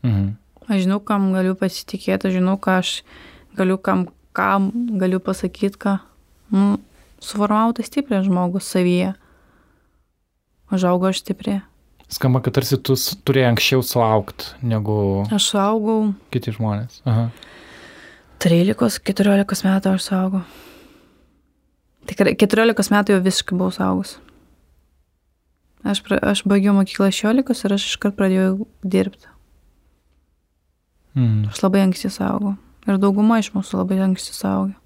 Mhm. 0.06 0.34
Aš 0.66 0.82
žinau, 0.86 1.00
kam 1.06 1.30
galiu 1.34 1.54
pasitikėti, 1.58 2.30
aš 2.30 2.40
žinau, 2.40 2.58
ką 2.58 2.80
aš 2.82 2.98
galiu, 3.58 3.78
kam, 3.78 4.08
kam 4.34 4.72
galiu 5.00 5.22
pasakyti, 5.22 5.78
ką. 5.78 6.00
Nu, 6.54 6.80
suformavo 7.22 7.76
tai 7.78 7.86
stipriai 7.86 8.26
žmogus 8.26 8.68
savyje 8.70 9.14
užaugo 10.74 11.10
aš 11.10 11.22
stipri. 11.24 11.60
Skamba, 12.12 12.42
kad 12.46 12.54
tarsi 12.54 12.78
tu 12.78 12.94
turėjai 13.26 13.50
anksčiau 13.54 13.82
suaukti 13.86 14.54
negu... 14.66 15.26
Aš 15.34 15.50
suaugau. 15.56 16.14
Kiti 16.34 16.54
žmonės. 16.54 17.02
Aha. 17.10 17.30
13-14 18.46 19.66
metų 19.66 19.96
aš 19.96 20.06
suaugau. 20.12 20.44
Tikrai 22.06 22.36
14 22.38 22.94
metų 22.94 23.16
jau 23.16 23.24
visiškai 23.26 23.58
buvau 23.58 23.74
saugus. 23.74 24.20
Aš, 25.86 26.02
pra, 26.06 26.20
aš 26.22 26.44
baigiau 26.50 26.76
mokyklą 26.78 27.10
16 27.14 27.66
ir 27.66 27.74
aš 27.76 27.88
iškart 27.92 28.18
pradėjau 28.18 28.68
dirbti. 28.86 29.30
Mm. 31.18 31.48
Aš 31.50 31.62
labai 31.64 31.86
anksti 31.86 32.12
saugau. 32.14 32.56
Ir 32.86 33.00
dauguma 33.02 33.40
iš 33.42 33.50
mūsų 33.56 33.82
labai 33.82 33.98
anksti 34.06 34.34
saugia. 34.38 34.78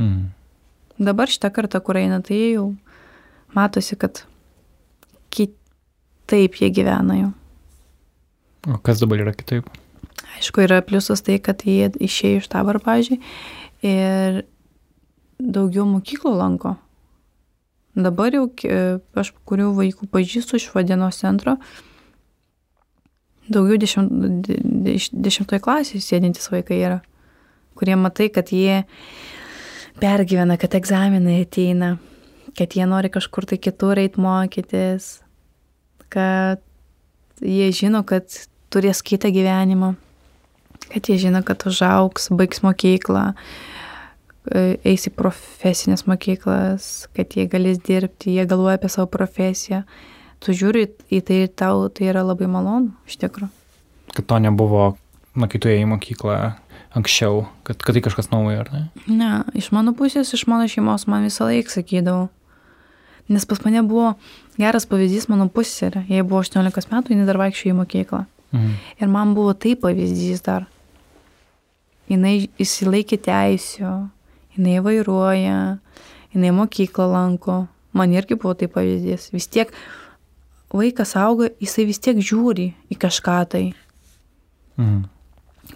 Mm. 0.00 0.32
Dabar 0.98 1.30
šitą 1.30 1.50
kartą, 1.52 1.80
kur 1.84 1.98
eina, 1.98 2.20
tai 2.24 2.38
jau 2.54 2.68
matosi, 3.54 3.96
kad 4.00 4.24
kitaip 5.34 6.60
jie 6.60 6.70
gyvena 6.74 7.18
jau. 7.20 7.32
O 8.70 8.78
kas 8.82 9.02
dabar 9.02 9.20
yra 9.26 9.34
kitaip? 9.36 9.68
Aišku, 10.38 10.64
yra 10.64 10.80
pliusas 10.82 11.22
tai, 11.22 11.38
kad 11.42 11.62
jie 11.66 11.90
išėjo 12.02 12.42
iš 12.42 12.48
tabar, 12.50 12.80
pažiūrėjau, 12.82 13.20
ir 13.84 14.42
daugiau 15.38 15.86
mokyklų 15.88 16.34
lanko. 16.38 16.76
Dabar 17.94 18.34
jau 18.34 18.48
aš 19.20 19.30
kurių 19.46 19.68
vaikų 19.76 20.08
pažįstu 20.10 20.58
iš 20.58 20.70
vadienos 20.74 21.20
centro, 21.22 21.58
daugiau 23.46 23.78
dešimt, 23.78 24.48
dešimtoje 25.12 25.62
klasėje 25.62 26.02
sėdintys 26.02 26.50
vaikai 26.50 26.80
yra, 26.80 26.98
kurie 27.78 27.94
matai, 28.00 28.30
kad 28.34 28.50
jie 28.50 28.82
pergyvena, 30.00 30.56
kad 30.58 30.74
egzaminai 30.74 31.44
ateina, 31.44 31.94
kad 32.58 32.74
jie 32.76 32.86
nori 32.86 33.10
kažkur 33.12 33.46
tai 33.50 33.58
kitur 33.58 33.98
eiti 33.98 34.20
mokytis, 34.22 35.18
kad 36.12 36.62
jie 37.42 37.70
žino, 37.74 38.04
kad 38.06 38.30
turės 38.74 39.02
kitą 39.06 39.30
gyvenimą, 39.34 39.94
kad 40.92 41.10
jie 41.10 41.18
žino, 41.26 41.42
kad 41.46 41.66
užauks, 41.66 42.30
baigs 42.34 42.62
mokyklą, 42.64 43.26
e, 44.50 44.64
eis 44.86 45.06
į 45.08 45.14
profesinės 45.18 46.06
mokyklas, 46.10 47.08
kad 47.16 47.34
jie 47.36 47.48
galės 47.50 47.80
dirbti, 47.84 48.36
jie 48.38 48.46
galvoja 48.50 48.78
apie 48.78 48.90
savo 48.92 49.10
profesiją. 49.10 49.84
Tu 50.44 50.54
žiūri 50.54 50.88
į 51.14 51.22
tai 51.24 51.44
ir 51.46 51.54
tau 51.56 51.88
tai 51.88 52.10
yra 52.12 52.24
labai 52.26 52.50
malonu, 52.50 52.92
iš 53.08 53.18
tikrųjų. 53.22 53.50
kad 54.14 54.26
to 54.26 54.38
nebuvo, 54.38 54.96
na, 55.34 55.48
kai 55.50 55.58
tu 55.58 55.66
ėjai 55.66 55.82
į 55.82 55.90
mokyklą 55.90 56.36
anksčiau, 56.94 57.46
kad, 57.66 57.80
kad 57.82 57.96
tai 57.96 58.02
kažkas 58.04 58.30
naujo, 58.30 58.60
ar 58.62 58.70
ne? 58.70 58.82
Ne, 59.10 59.30
iš 59.58 59.72
mano 59.74 59.94
pusės, 59.98 60.30
iš 60.36 60.46
mano 60.46 60.68
šeimos 60.70 61.08
man 61.10 61.26
visą 61.26 61.48
laiką 61.48 61.72
sakydavau. 61.80 62.28
Nes 63.28 63.46
pas 63.48 63.60
mane 63.64 63.80
buvo 63.82 64.14
geras 64.60 64.84
pavyzdys 64.88 65.30
mano 65.32 65.48
pusėje. 65.48 66.04
Jei 66.10 66.24
buvo 66.26 66.42
18 66.44 66.90
metų, 66.92 67.14
jinai 67.14 67.28
dar 67.28 67.40
vaikščiojo 67.40 67.72
į 67.72 67.78
mokyklą. 67.80 68.24
Mhm. 68.52 68.74
Ir 69.00 69.08
man 69.10 69.34
buvo 69.34 69.54
tai 69.56 69.74
pavyzdys 69.80 70.44
dar. 70.44 70.68
Jinai 72.10 72.50
įsilaikė 72.60 73.16
teisų, 73.24 73.94
jinai 74.58 74.76
vairuoja, 74.84 75.78
jinai 76.34 76.52
mokyklą 76.52 77.08
lanko. 77.08 77.64
Man 77.96 78.12
irgi 78.12 78.36
buvo 78.36 78.52
tai 78.58 78.68
pavyzdys. 78.68 79.30
Vis 79.32 79.48
tiek 79.48 79.72
vaikas 80.74 81.14
auga, 81.16 81.48
jisai 81.62 81.86
vis 81.88 82.02
tiek 82.02 82.18
žiūri 82.18 82.72
į 82.92 83.00
kažką 83.00 83.40
tai. 83.48 83.66
Mhm. 84.76 85.13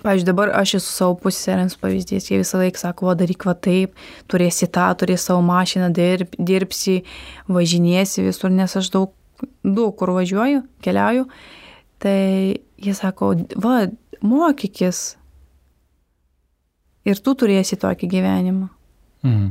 Pavyzdžiui, 0.03 0.27
dabar 0.29 0.53
aš 0.55 0.77
esu 0.79 0.91
savo 0.93 1.15
pusėrens 1.23 1.77
pavyzdys, 1.81 2.29
jie 2.31 2.39
visą 2.41 2.61
laiką 2.61 2.81
sako, 2.81 3.09
o 3.11 3.15
daryk 3.19 3.47
va 3.49 3.55
taip, 3.57 3.97
turėsi 4.31 4.69
tą, 4.71 4.87
turėsi 5.01 5.31
savo 5.31 5.43
mašiną, 5.47 5.89
dirb, 5.97 6.35
dirbsi, 6.39 7.01
važinėsi 7.51 8.27
visur, 8.27 8.53
nes 8.55 8.77
aš 8.79 8.91
daug, 8.95 9.15
daug 9.65 9.95
kur 9.99 10.13
važiuoju, 10.17 10.63
keliauju. 10.85 11.27
Tai 12.05 12.19
jie 12.79 12.95
sako, 12.95 13.33
va, 13.59 13.79
mokykis. 14.23 15.17
Ir 17.09 17.23
tu 17.25 17.35
turėsi 17.39 17.79
tokį 17.81 18.11
gyvenimą. 18.13 18.69
Mhm. 19.25 19.49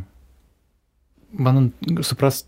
Man 1.38 1.71
suprast, 2.06 2.47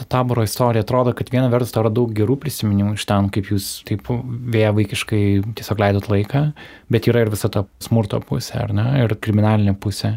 ta 0.00 0.06
taboro 0.08 0.42
istorija 0.42 0.80
atrodo, 0.80 1.12
kad 1.12 1.28
viena 1.28 1.50
vertus 1.52 1.74
tau 1.74 1.82
yra 1.84 1.90
daug 1.92 2.12
gerų 2.16 2.38
prisiminimų 2.40 2.94
iš 2.96 3.04
ten, 3.10 3.26
kaip 3.34 3.50
jūs 3.52 3.66
taip 3.88 4.06
vėja 4.08 4.70
vaikiškai 4.72 5.24
tiesiog 5.58 5.82
leidot 5.82 6.08
laiką, 6.08 6.40
bet 6.88 7.08
yra 7.10 7.26
ir 7.26 7.32
visa 7.34 7.50
ta 7.52 7.66
smurto 7.84 8.22
pusė, 8.24 8.62
ar 8.62 8.72
ne, 8.76 8.86
ir 9.02 9.12
kriminalinė 9.20 9.74
pusė. 9.76 10.14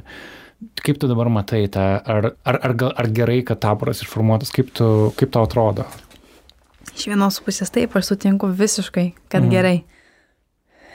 Kaip 0.79 1.01
tu 1.01 1.09
dabar 1.11 1.27
matai 1.27 1.65
tą, 1.67 1.83
ar, 1.99 2.29
ar, 2.47 2.59
ar, 2.69 2.75
ar 3.03 3.11
gerai, 3.11 3.41
kad 3.43 3.59
taboras 3.65 3.99
išformuotas, 4.05 4.53
kaip, 4.55 4.71
tu, 4.71 4.87
kaip 5.19 5.33
tau 5.35 5.43
atrodo? 5.49 5.83
Iš 6.93 7.09
vienos 7.11 7.41
pusės 7.43 7.73
taip, 7.75 7.97
aš 7.99 8.13
sutinku 8.13 8.47
visiškai, 8.55 9.09
kad 9.27 9.43
mhm. 9.43 9.51
gerai. 9.51 9.77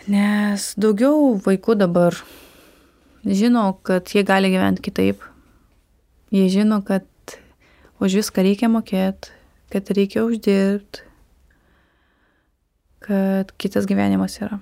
Nes 0.08 0.70
daugiau 0.80 1.34
vaikų 1.44 1.76
dabar 1.76 2.16
žino, 3.28 3.68
kad 3.84 4.08
jie 4.16 4.24
gali 4.24 4.48
gyventi 4.54 4.88
kitaip. 4.88 5.28
Jie 6.32 6.48
žino, 6.56 6.80
kad 6.88 7.04
už 8.00 8.18
viską 8.20 8.44
reikia 8.46 8.70
mokėti, 8.72 9.32
kad 9.72 9.90
reikia 9.94 10.24
uždirbti, 10.26 11.04
kad 13.04 13.52
kitas 13.58 13.88
gyvenimas 13.88 14.38
yra. 14.42 14.58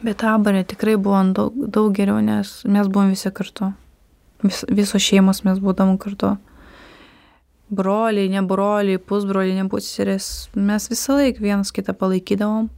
Bet 0.00 0.22
tabarė 0.22 0.62
tikrai 0.64 0.96
buvo 0.96 1.20
daug, 1.36 1.56
daug 1.68 1.92
geriau, 1.96 2.20
nes 2.24 2.60
mes 2.64 2.88
buvom 2.88 3.12
visi 3.12 3.32
kartu. 3.36 3.72
Vis, 4.40 4.62
visos 4.72 5.04
šeimos 5.04 5.42
mes 5.44 5.60
būdom 5.60 5.98
kartu. 6.00 6.38
Broliai, 7.70 8.30
ne 8.32 8.40
broliai, 8.42 8.98
pusbroliai, 8.98 9.58
ne 9.60 9.68
pusseris. 9.70 10.48
Mes 10.56 10.88
visą 10.90 11.18
laiką 11.18 11.44
vienas 11.44 11.72
kitą 11.76 11.92
palaikydavom. 12.00 12.70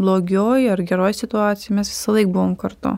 Blogioji 0.00 0.70
ar 0.72 0.82
geroji 0.82 1.20
situacija, 1.20 1.76
mes 1.76 1.92
visą 1.92 2.16
laiką 2.16 2.32
buvom 2.32 2.56
kartu. 2.58 2.96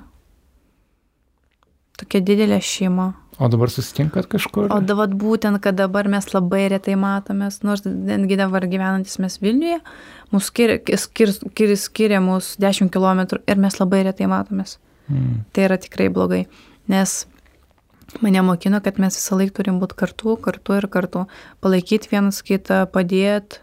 Tokia 1.99 2.23
didelė 2.23 2.63
šeima. 2.63 3.11
O 3.39 3.49
dabar 3.53 3.69
susitinkat 3.69 4.31
kažkur? 4.33 4.71
O 4.73 4.79
dabar 4.81 5.13
būtent, 5.13 5.61
kad 5.61 5.77
dabar 5.77 6.09
mes 6.09 6.25
labai 6.33 6.63
retai 6.73 6.95
matomės, 6.97 7.61
nors 7.67 7.85
netgi 7.85 8.39
dabar 8.41 8.65
gyvenantis 8.65 9.19
mes 9.21 9.37
Vilniuje, 9.43 9.83
mūsų 10.33 10.49
skiria, 10.49 10.79
skir, 11.03 11.33
skir, 11.37 11.75
skiria 11.77 12.21
mūsų 12.25 12.63
10 12.65 12.93
km 12.95 13.27
ir 13.37 13.61
mes 13.61 13.77
labai 13.83 14.07
retai 14.09 14.31
matomės. 14.33 14.79
Mm. 15.13 15.43
Tai 15.53 15.67
yra 15.69 15.77
tikrai 15.81 16.09
blogai, 16.13 16.47
nes 16.89 17.19
mane 18.25 18.41
mokino, 18.47 18.81
kad 18.81 18.97
mes 19.03 19.19
visą 19.19 19.37
laiką 19.37 19.59
turim 19.61 19.83
būti 19.83 19.99
kartu, 20.01 20.39
kartu 20.41 20.79
ir 20.79 20.89
kartu, 20.89 21.27
palaikyti 21.61 22.15
vienas 22.15 22.41
kitą, 22.47 22.87
padėti, 22.89 23.61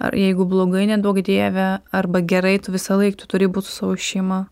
ar 0.00 0.16
jeigu 0.16 0.48
blogai, 0.48 0.86
nedaug 0.88 1.20
dievė, 1.20 1.68
arba 1.92 2.24
gerai, 2.24 2.56
tu 2.64 2.72
visą 2.72 2.96
laiką 2.96 3.20
tu 3.20 3.30
turi 3.34 3.50
būti 3.52 3.68
su 3.68 3.82
savo 3.82 4.00
šeima. 4.00 4.46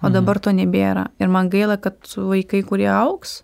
O 0.00 0.08
mhm. 0.08 0.14
dabar 0.16 0.40
to 0.40 0.52
nebėra. 0.56 1.08
Ir 1.20 1.28
man 1.28 1.50
gaila, 1.52 1.76
kad 1.76 1.98
vaikai, 2.16 2.62
kurie 2.64 2.88
auks, 2.88 3.42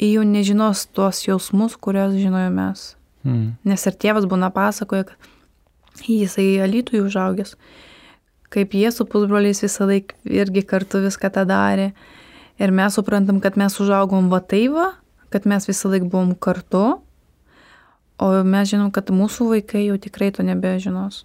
jau 0.00 0.24
nežinos 0.24 0.86
tuos 0.92 1.22
jausmus, 1.26 1.76
kuriuos 1.76 2.16
žinojome 2.16 2.52
mes. 2.56 2.92
Mm. 3.26 3.56
Nes 3.66 3.86
ir 3.88 3.96
tėvas 3.98 4.26
būna 4.28 4.52
pasakoja, 4.54 5.08
kad 5.10 6.06
jisai 6.06 6.60
alytui 6.64 7.00
užaugęs, 7.02 7.56
kaip 8.52 8.76
jie 8.76 8.92
su 8.94 9.06
pusbroliais 9.08 9.62
visą 9.64 9.88
laiką 9.88 10.20
irgi 10.30 10.62
kartu 10.68 11.02
viską 11.04 11.32
tą 11.34 11.46
darė. 11.48 11.90
Ir 12.60 12.72
mes 12.72 12.94
suprantam, 12.96 13.40
kad 13.44 13.58
mes 13.60 13.74
užaugom 13.82 14.30
va 14.32 14.40
taiva, 14.40 14.92
kad 15.32 15.48
mes 15.48 15.66
visą 15.68 15.90
laiką 15.92 16.08
buvom 16.12 16.32
kartu, 16.38 16.84
o 18.16 18.28
mes 18.44 18.70
žinom, 18.70 18.92
kad 18.94 19.12
mūsų 19.12 19.50
vaikai 19.50 19.88
jau 19.88 19.98
tikrai 20.00 20.30
to 20.32 20.46
nebežinos. 20.46 21.24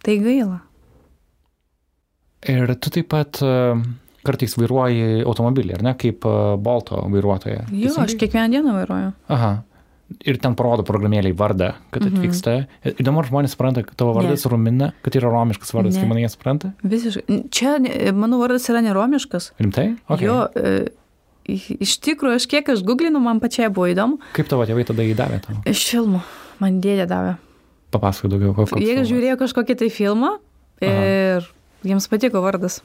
Tai 0.00 0.16
gaila. 0.24 0.58
Ir 2.48 2.72
tu 2.80 2.92
taip 2.92 3.10
pat 3.12 3.40
e, 3.44 3.56
kartais 4.24 4.54
vairuoji 4.56 5.24
automobilį, 5.28 5.74
ar 5.76 5.82
ne, 5.84 5.96
kaip 6.00 6.24
e, 6.24 6.36
Bolto 6.60 7.02
vairuotoja. 7.12 7.66
Jo, 7.76 7.92
aš 8.00 8.16
kiekvieną 8.20 8.48
dieną 8.54 8.76
vairuoju. 8.78 9.10
Aha. 9.36 9.50
Ir 10.26 10.40
ten 10.42 10.56
parodo 10.58 10.82
programėliai 10.82 11.36
vardą, 11.38 11.74
kad 11.94 12.02
mhm. 12.02 12.16
atvyksta. 12.16 12.54
Įdomu, 12.96 13.20
ar 13.22 13.28
žmonės 13.28 13.52
supranta, 13.54 13.84
kad 13.86 13.94
tavo 14.00 14.16
vardas 14.16 14.42
ne. 14.42 14.52
Rumina, 14.54 14.88
kad 15.04 15.20
yra 15.20 15.30
romiškas 15.30 15.74
vardas, 15.76 15.94
ne. 15.94 16.02
kaip 16.02 16.10
manai 16.10 16.24
jie 16.24 16.32
supranta? 16.32 16.72
Visiškai. 16.82 17.36
Čia 17.54 17.76
mano 18.16 18.40
vardas 18.40 18.66
yra 18.72 18.82
neromiškas. 18.88 19.52
Rimtai? 19.60 19.86
Okay. 20.08 20.26
Jo, 20.26 20.40
e, 20.56 21.54
iš 21.84 21.94
tikrųjų, 22.08 22.40
aš 22.40 22.48
kiek 22.50 22.72
aš 22.74 22.82
googlinu, 22.88 23.22
man 23.22 23.44
pačiai 23.44 23.70
buvo 23.70 23.86
įdomu. 23.92 24.18
Kaip 24.34 24.50
tavo 24.50 24.66
tėvai 24.66 24.88
tada 24.88 25.06
įdavė 25.06 25.44
tau? 25.44 25.60
Iš 25.70 25.86
filmų. 25.92 26.24
Man 26.64 26.82
dėdė 26.82 27.06
davė. 27.12 27.38
Papasakok 27.94 28.34
daugiau, 28.34 28.56
kokio. 28.56 28.82
Jeigu 28.82 29.06
žiūrėjo 29.06 29.38
kažkokį 29.44 29.78
tai 29.84 29.94
filmą 29.94 30.36
ir 30.82 31.44
Aha 31.44 31.56
Jiems 31.86 32.08
patiko 32.12 32.42
vardas. 32.44 32.80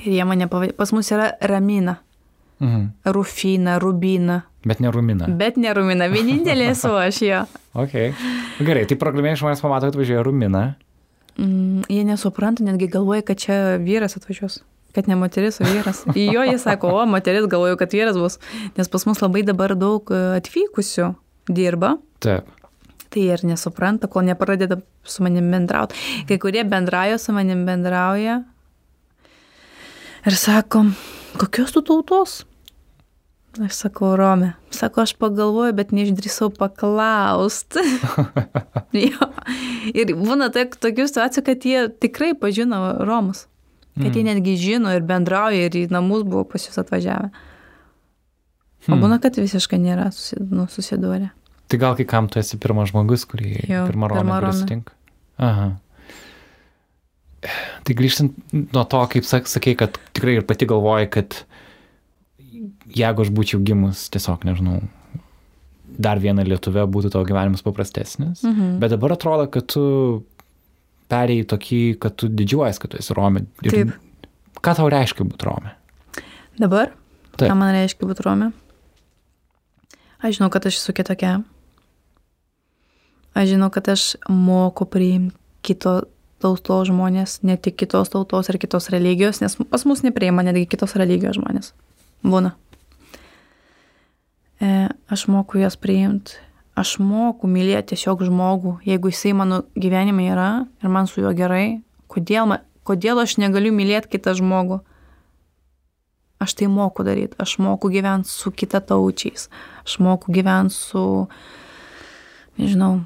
Ir 0.00 0.14
jie 0.14 0.24
mane 0.24 0.48
pavadino. 0.48 0.76
Pas 0.78 0.92
mus 0.96 1.10
yra 1.12 1.32
Ramina. 1.40 1.98
Mhm. 2.60 2.86
Rufina, 3.14 3.78
Rubina. 3.80 4.42
Bet 4.64 4.80
ne 4.80 4.90
Rumina. 4.92 5.28
Bet 5.40 5.56
ne 5.56 5.72
Rumina. 5.74 6.08
Vienintelė 6.12 6.70
esu 6.74 6.92
aš 7.00 7.22
jo. 7.24 7.40
ok. 7.74 7.94
Gerai, 8.60 8.84
tai 8.88 8.98
programėlė 9.00 9.40
žmonės 9.40 9.62
pamato, 9.64 9.88
kad 9.88 9.96
važiuoja 9.96 10.24
Rumina. 10.26 10.64
Mm, 11.40 11.86
jie 11.88 12.04
nesupranta, 12.04 12.64
netgi 12.66 12.90
galvoja, 12.92 13.24
kad 13.24 13.40
čia 13.40 13.78
vyras 13.80 14.18
atvažiuos. 14.20 14.60
Kad 14.92 15.06
ne 15.08 15.16
moteris, 15.16 15.60
o 15.62 15.68
vyras. 15.68 16.02
Į 16.18 16.26
jo 16.34 16.44
jie 16.48 16.58
sako, 16.60 16.90
o 16.98 17.04
moteris 17.08 17.46
galvoju, 17.48 17.78
kad 17.80 17.92
vyras 17.94 18.18
bus. 18.18 18.40
Nes 18.76 18.90
pas 18.90 19.06
mus 19.06 19.20
labai 19.22 19.44
dabar 19.46 19.76
daug 19.78 20.10
e, 20.10 20.18
atvykusių 20.40 21.12
dirba. 21.48 21.94
Taip 22.20 22.50
tai 23.10 23.26
ir 23.34 23.42
nesupranta, 23.46 24.08
kol 24.10 24.28
nepradeda 24.28 24.78
su 25.04 25.24
manim 25.26 25.50
bendrauti. 25.50 25.98
Kai 26.28 26.38
kurie 26.42 26.64
bendrauja, 26.64 27.18
su 27.18 27.34
manim 27.34 27.64
bendrauja 27.66 28.40
ir 30.26 30.36
sakom, 30.36 30.94
kokios 31.40 31.74
tu 31.74 31.82
tautos? 31.86 32.44
Aš 33.58 33.74
sakau, 33.74 34.12
Rome. 34.16 34.52
Sako, 34.70 35.02
aš 35.02 35.16
pagalvoju, 35.18 35.74
bet 35.74 35.90
neišdrįsau 35.90 36.52
paklausti. 36.54 37.82
ir 40.00 40.12
būna 40.14 40.52
tak, 40.54 40.76
tokių 40.78 41.08
situacijų, 41.10 41.44
kad 41.48 41.66
jie 41.66 41.80
tikrai 41.90 42.30
pažino 42.38 42.78
Romus. 43.02 43.48
Kad 43.96 44.12
mm. 44.12 44.14
jie 44.14 44.26
netgi 44.28 44.54
žino 44.60 44.94
ir 44.94 45.02
bendrauja 45.02 45.66
ir 45.66 45.80
į 45.82 45.88
namus 45.90 46.22
buvo 46.22 46.44
pas 46.46 46.62
jūs 46.62 46.78
atvažiavę. 46.78 47.32
O 48.88 48.94
hmm. 48.94 49.02
būna, 49.02 49.18
kad 49.20 49.36
visiškai 49.36 49.76
nėra 49.82 50.06
nu, 50.48 50.64
susidūrę. 50.70 51.28
Tai 51.70 51.78
gal 51.78 51.94
kai 51.98 52.06
kam 52.08 52.26
tu 52.30 52.40
esi 52.40 52.58
pirmas 52.58 52.90
žmogus, 52.90 53.24
kurį 53.30 53.52
jo, 53.70 53.84
pirmą 53.86 54.10
romą 54.10 54.40
sutinka? 54.50 54.96
Aha. 55.38 55.68
Tai 57.86 57.96
grįžtant 57.96 58.34
nuo 58.52 58.82
to, 58.90 59.00
kaip 59.14 59.24
sak, 59.24 59.46
sakei, 59.48 59.76
kad 59.78 59.96
tikrai 60.12 60.40
ir 60.40 60.46
pati 60.48 60.66
galvoji, 60.68 61.08
kad 61.14 61.38
jeigu 62.90 63.24
aš 63.24 63.30
būčiau 63.32 63.62
gimus, 63.64 64.08
tiesiog 64.12 64.44
nežinau, 64.48 64.80
dar 66.00 66.20
vieną 66.20 66.44
lietuvę 66.48 66.84
būtų 66.90 67.12
tavo 67.14 67.28
gyvenimas 67.28 67.64
paprastesnis. 67.64 68.42
Mhm. 68.44 68.78
Bet 68.82 68.92
dabar 68.94 69.14
atrodo, 69.16 69.46
kad 69.52 69.68
tu 69.70 69.84
perėjai 71.10 71.46
tokį, 71.54 71.82
kad 72.02 72.16
tu 72.18 72.28
didžiuojas, 72.30 72.80
kad 72.82 72.92
tu 72.92 73.00
esi 73.00 73.16
Romė. 73.16 73.44
Ir 73.66 73.76
Taip. 73.76 73.94
Ką 74.60 74.74
tau 74.76 74.90
reiškia 74.92 75.26
būti 75.26 75.46
Romė? 75.48 75.72
Dabar? 76.60 76.92
Taip. 77.36 77.46
Ką 77.46 77.56
man 77.58 77.72
reiškia 77.78 78.10
būti 78.10 78.26
Romė? 78.26 78.50
Aš 80.20 80.36
žinau, 80.36 80.50
kad 80.52 80.66
aš 80.68 80.82
esu 80.82 80.94
kitokia. 80.96 81.38
Aš 83.34 83.52
žinau, 83.54 83.70
kad 83.70 83.88
aš 83.88 84.16
moku 84.28 84.86
priimti 84.90 85.36
kito 85.62 86.00
tautos 86.40 86.88
žmonės, 86.88 87.40
ne 87.44 87.56
tik 87.60 87.76
kitos 87.82 88.10
tautos 88.12 88.48
ar 88.48 88.58
kitos 88.60 88.88
religijos, 88.92 89.42
nes 89.44 89.56
pas 89.70 89.84
mus 89.86 90.02
nepriima 90.06 90.44
netgi 90.46 90.66
kitos 90.72 90.96
religijos 90.98 91.36
žmonės. 91.36 91.72
Būna. 92.24 92.54
E, 94.60 94.88
aš 95.12 95.26
moku 95.32 95.60
juos 95.60 95.76
priimti, 95.80 96.36
aš 96.76 96.98
moku 97.04 97.48
mylėti 97.48 97.94
tiesiog 97.94 98.24
žmogų, 98.28 98.78
jeigu 98.88 99.12
jisai 99.12 99.34
mano 99.36 99.62
gyvenime 99.76 100.30
yra 100.32 100.50
ir 100.80 100.92
man 100.92 101.08
su 101.08 101.22
juo 101.22 101.32
gerai, 101.36 101.80
kodėl, 102.12 102.48
man, 102.50 102.64
kodėl 102.88 103.22
aš 103.22 103.36
negaliu 103.40 103.72
mylėti 103.76 104.16
kitą 104.16 104.34
žmogų? 104.40 104.80
Aš 106.40 106.56
tai 106.56 106.70
moku 106.72 107.04
daryti, 107.04 107.36
aš 107.40 107.58
moku 107.60 107.90
gyventi 107.92 108.32
su 108.32 108.48
kitataučiais, 108.48 109.50
aš 109.84 109.98
moku 110.00 110.32
gyventi 110.32 110.72
su, 110.72 111.02
nežinau, 112.56 113.02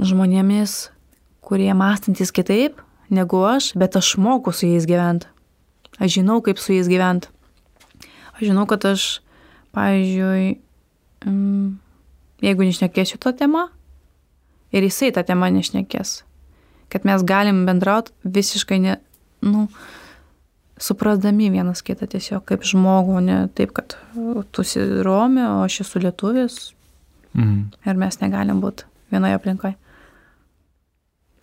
žmonėmis, 0.00 0.90
kurie 1.44 1.70
mąstantis 1.76 2.32
kitaip 2.34 2.80
negu 3.14 3.42
aš, 3.46 3.72
bet 3.78 3.96
aš 3.96 4.16
moku 4.16 4.52
su 4.52 4.66
jais 4.66 4.86
gyventi. 4.88 5.28
Aš 6.00 6.18
žinau, 6.18 6.40
kaip 6.42 6.58
su 6.58 6.74
jais 6.74 6.88
gyventi. 6.90 7.30
Aš 8.34 8.48
žinau, 8.50 8.66
kad 8.66 8.84
aš, 8.88 9.20
pavyzdžiui, 9.76 10.56
mm, 11.26 11.66
jeigu 12.42 12.66
nešnekėsiu 12.66 13.20
tą 13.22 13.34
temą 13.36 13.68
ir 14.74 14.86
jisai 14.86 15.12
tą 15.14 15.22
temą 15.26 15.52
nešnekės. 15.54 16.22
Kad 16.90 17.06
mes 17.06 17.22
galim 17.26 17.62
bendrauti 17.68 18.12
visiškai, 18.24 18.80
ne, 18.82 18.96
nu, 19.46 19.68
suprasdami 20.80 21.52
vienas 21.54 21.84
kitą 21.86 22.08
tiesiog 22.10 22.42
kaip 22.48 22.66
žmogų, 22.66 23.20
ne 23.22 23.38
taip, 23.54 23.72
kad 23.76 23.94
tu 24.50 24.64
esi 24.66 24.82
Romė, 25.06 25.46
o 25.46 25.62
aš 25.68 25.84
esu 25.86 26.02
lietuvis. 26.02 26.58
Mhm. 27.34 27.62
Ir 27.86 27.98
mes 27.98 28.20
negalim 28.20 28.60
būti 28.62 28.86
vienoje 29.14 29.38
aplinkoje. 29.38 29.78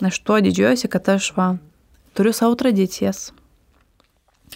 Aš 0.01 0.19
tuo 0.25 0.39
didžiuojuosi, 0.41 0.89
kad 0.89 1.09
aš 1.09 1.31
va, 1.37 1.55
turiu 2.17 2.33
savo 2.33 2.55
tradicijas. 2.57 3.29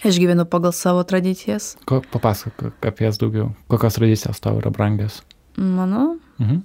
Aš 0.04 0.18
gyvenu 0.20 0.46
pagal 0.50 0.74
savo 0.76 1.04
tradicijas. 1.04 1.76
Ko, 1.86 2.02
papasakok 2.12 2.86
apie 2.86 3.06
jas 3.06 3.20
daugiau. 3.22 3.52
Kokios 3.72 3.96
tradicijos 3.96 4.42
tau 4.44 4.58
yra 4.60 4.74
brangios? 4.74 5.22
Manau. 5.58 6.18
Mhm. 6.42 6.64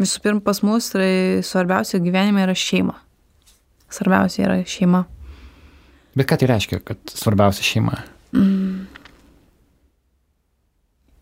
Visų 0.00 0.20
pirma, 0.20 0.42
pas 0.44 0.60
mus 0.60 0.90
tai 0.92 1.40
svarbiausia 1.46 2.00
gyvenime 2.04 2.42
yra 2.44 2.56
šeima. 2.56 2.98
Svarbiausia 3.88 4.44
yra 4.44 4.58
šeima. 4.68 5.06
Bet 6.16 6.28
ką 6.28 6.36
tai 6.40 6.50
reiškia, 6.50 6.80
kad 6.84 7.00
svarbiausia 7.12 7.64
šeima? 7.64 8.02
Mm. 8.36 8.86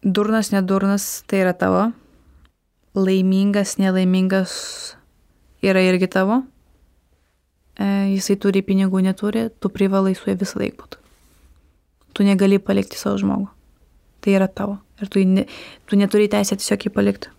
Durnas, 0.03 0.51
nedurnas, 0.51 1.23
tai 1.31 1.45
yra 1.45 1.55
tavo. 1.55 1.85
Laimingas, 2.95 3.77
nelaimingas 3.79 4.53
yra 5.65 5.83
irgi 5.85 6.09
tavo. 6.11 6.43
E, 7.75 7.87
jisai 8.15 8.37
turi 8.41 8.63
pinigų, 8.63 9.03
neturi, 9.03 9.49
tu 9.61 9.71
privalai 9.73 10.15
su 10.15 10.29
juo 10.29 10.37
visą 10.39 10.61
laiką 10.61 10.79
būti. 10.83 11.01
Tu 12.15 12.27
negali 12.27 12.61
palikti 12.63 12.99
savo 12.99 13.19
žmogų. 13.19 13.49
Tai 14.23 14.35
yra 14.37 14.47
tavo. 14.49 14.79
Ir 15.03 15.11
tu, 15.11 15.23
ne, 15.27 15.47
tu 15.91 15.99
neturi 15.99 16.29
teisę 16.31 16.57
tiesiog 16.61 16.87
jį 16.87 16.93
palikti. 16.95 17.33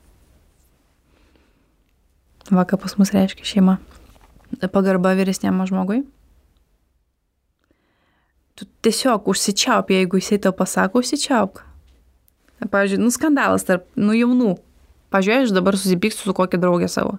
Va, 2.51 2.65
ką 2.67 2.77
pas 2.77 2.97
mus 2.99 3.13
reiškia 3.15 3.47
šeima. 3.47 3.79
Pagarba 4.73 5.15
vyresniam 5.17 5.63
žmogui. 5.65 6.03
Tu 8.55 8.67
tiesiog 8.85 9.25
užsičiaup, 9.31 9.89
jeigu 9.91 10.19
jisai 10.19 10.37
tau 10.43 10.53
pasako, 10.55 11.01
užsičiaupk. 11.01 11.63
Pavyzdžiui, 12.71 13.01
nu 13.01 13.11
skandalas 13.11 13.65
tarp, 13.67 13.87
nu 13.99 14.15
jaunų. 14.15 14.53
Pavyzdžiui, 15.11 15.47
aš 15.47 15.55
dabar 15.55 15.75
susipyksiu 15.79 16.29
su 16.29 16.35
kokia 16.37 16.59
draugė 16.61 16.87
savo. 16.91 17.17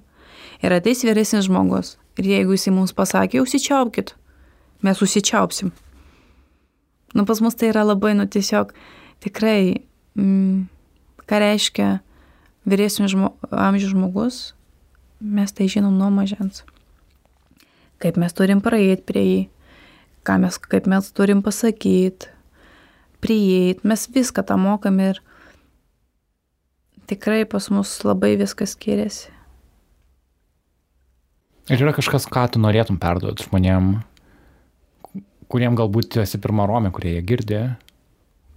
Ir 0.65 0.73
ateis 0.73 1.05
vyresnis 1.05 1.49
žmogus. 1.49 1.97
Ir 2.17 2.31
jeigu 2.31 2.57
jisai 2.57 2.73
mums 2.73 2.95
pasakė, 2.97 3.43
užsičiaupkit, 3.45 4.15
mes 4.87 5.03
užsičiaupsim. 5.05 5.73
Nu, 7.17 7.25
pas 7.29 7.41
mus 7.45 7.57
tai 7.57 7.71
yra 7.73 7.85
labai, 7.85 8.15
nu, 8.17 8.25
tiesiog 8.29 8.73
tikrai 9.25 9.83
mm, 10.17 10.65
ką 11.29 11.41
reiškia 11.43 11.91
vyresnio 12.67 13.09
žmo, 13.11 13.35
amžiaus 13.51 13.93
žmogus, 13.93 14.39
mes 15.21 15.53
tai 15.53 15.69
žinom 15.71 15.97
nuo 15.97 16.11
mažens. 16.13 16.65
Kaip 18.03 18.19
mes 18.21 18.35
turim 18.37 18.61
praeiti 18.65 19.05
prie 19.09 19.25
jį, 19.25 19.39
ką 20.27 20.41
mes, 20.43 20.59
kaip 20.61 20.89
mes 20.91 21.09
turim 21.17 21.41
pasakyti, 21.45 22.33
prieiti, 23.25 23.87
mes 23.87 24.09
viską 24.13 24.45
tą 24.47 24.59
mokam 24.61 25.01
ir 25.01 25.23
tikrai 27.09 27.45
pas 27.49 27.71
mus 27.71 27.97
labai 28.05 28.35
viskas 28.41 28.75
skiriasi. 28.77 29.36
Ir 31.67 31.83
yra 31.83 31.97
kažkas, 31.97 32.29
ką 32.31 32.47
tu 32.55 32.63
norėtum 32.63 33.01
perduoti 33.03 33.49
žmonėm, 33.49 33.97
kuriem 35.51 35.75
galbūt 35.79 36.21
esi 36.23 36.39
pirmą 36.39 36.69
romė, 36.71 36.93
kurie 36.95 37.17
jie 37.17 37.27
girdė, 37.27 37.63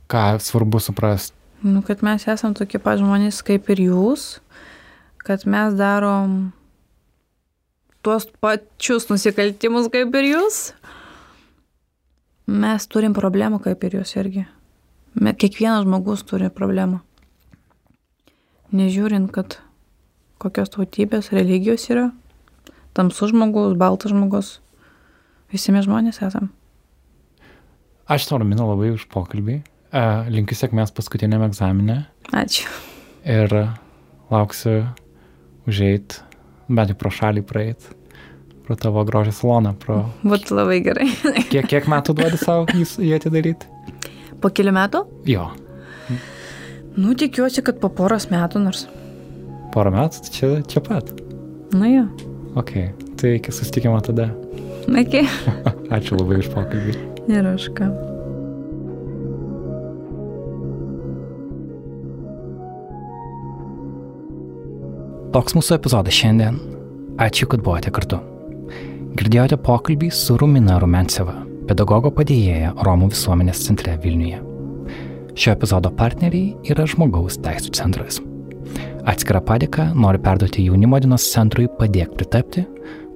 ką 0.10 0.38
svarbu 0.44 0.82
suprasti 0.84 1.40
Nu, 1.62 1.82
kad 1.82 2.00
mes 2.04 2.24
esam 2.24 2.54
tokie 2.56 2.80
pat 2.80 3.02
žmonės 3.02 3.42
kaip 3.44 3.68
ir 3.74 3.82
jūs, 3.84 4.38
kad 5.20 5.44
mes 5.44 5.74
darom 5.76 6.54
tuos 8.00 8.30
pačius 8.40 9.10
nusikaltimus 9.10 9.90
kaip 9.92 10.16
ir 10.22 10.28
jūs. 10.30 10.60
Mes 12.48 12.88
turim 12.88 13.12
problemų 13.18 13.60
kaip 13.66 13.84
ir 13.84 14.00
jūs 14.00 14.16
irgi. 14.16 14.46
Kiekvienas 15.20 15.84
žmogus 15.84 16.24
turi 16.24 16.48
problemą. 16.48 17.02
Nežiūrint, 18.72 19.28
kad 19.36 19.60
kokios 20.40 20.72
tautybės, 20.72 21.34
religijos 21.36 21.90
yra, 21.92 22.08
tamsus 22.98 23.34
žmogus, 23.34 23.76
baltas 23.80 24.14
žmogus, 24.14 24.54
visi 25.54 25.74
mes 25.76 25.86
žmonės 25.88 26.22
esam. 26.26 26.50
Aš 28.10 28.26
tau 28.26 28.40
raminu 28.42 28.66
labai 28.66 28.94
už 28.96 29.06
pokalbį. 29.12 29.60
Linkiu 30.34 30.58
sėkmės 30.58 30.94
paskutiniam 30.94 31.44
egzaminė. 31.46 32.04
Ačiū. 32.34 32.66
Ir 33.30 33.54
lauksiu 34.30 34.84
užeit, 35.70 36.20
bent 36.70 36.94
jau 36.94 36.98
pro 36.98 37.12
šalį 37.14 37.44
praeit, 37.46 37.90
pro 38.66 38.78
tavo 38.78 39.04
grožį 39.06 39.34
saloną. 39.38 39.76
Pro... 39.82 40.00
Būtų 40.26 40.58
labai 40.58 40.80
gerai. 40.86 41.10
kiek, 41.54 41.70
kiek 41.70 41.90
metų 41.90 42.18
duodi 42.18 42.42
savo 42.42 42.66
jį 42.74 43.14
atidaryti? 43.18 43.70
Po 44.42 44.50
kelių 44.54 44.74
metų? 44.78 45.04
Jo. 45.30 45.50
Nu, 46.98 47.14
tikiuosi, 47.18 47.62
kad 47.66 47.78
po 47.82 47.92
poros 47.94 48.30
metų 48.34 48.64
nors. 48.64 48.88
Porą 49.74 49.94
metų, 49.94 50.34
čia, 50.34 50.52
čia 50.70 50.82
pat. 50.86 51.14
Na 51.78 51.90
jo. 51.92 52.08
Ok, 52.58 52.72
tai 53.20 53.36
iki 53.38 53.52
susitikimo 53.54 54.00
tada. 54.02 54.30
Iki. 54.90 55.22
Ačiū 55.96 56.18
labai 56.18 56.40
už 56.42 56.50
pokalbį. 56.54 56.96
Ir 57.30 57.46
už 57.46 57.70
ką. 57.78 57.90
Toks 65.30 65.54
mūsų 65.54 65.76
epizodas 65.78 66.16
šiandien. 66.18 66.58
Ačiū, 67.22 67.46
kad 67.52 67.62
buvote 67.62 67.92
kartu. 67.94 68.18
Girdėjote 69.20 69.60
pokalbį 69.62 70.10
su 70.16 70.38
Rumina 70.42 70.80
Rumenceva, 70.82 71.36
pedagogo 71.70 72.10
padėjėja 72.16 72.74
Romų 72.88 73.12
visuomenės 73.14 73.62
centre 73.68 73.94
Vilniuje. 74.02 74.42
Šio 75.38 75.54
epizodo 75.54 75.92
partneriai 75.94 76.56
yra 76.74 76.88
Žmogaus 76.90 77.38
teisų 77.46 77.76
centras. 77.78 78.18
Atskirą 79.08 79.42
padėką 79.46 79.92
noriu 79.96 80.20
perduoti 80.24 80.66
jaunimo 80.68 81.00
dienos 81.00 81.28
centrui 81.32 81.70
Padėk 81.80 82.18
pritapti, 82.18 82.66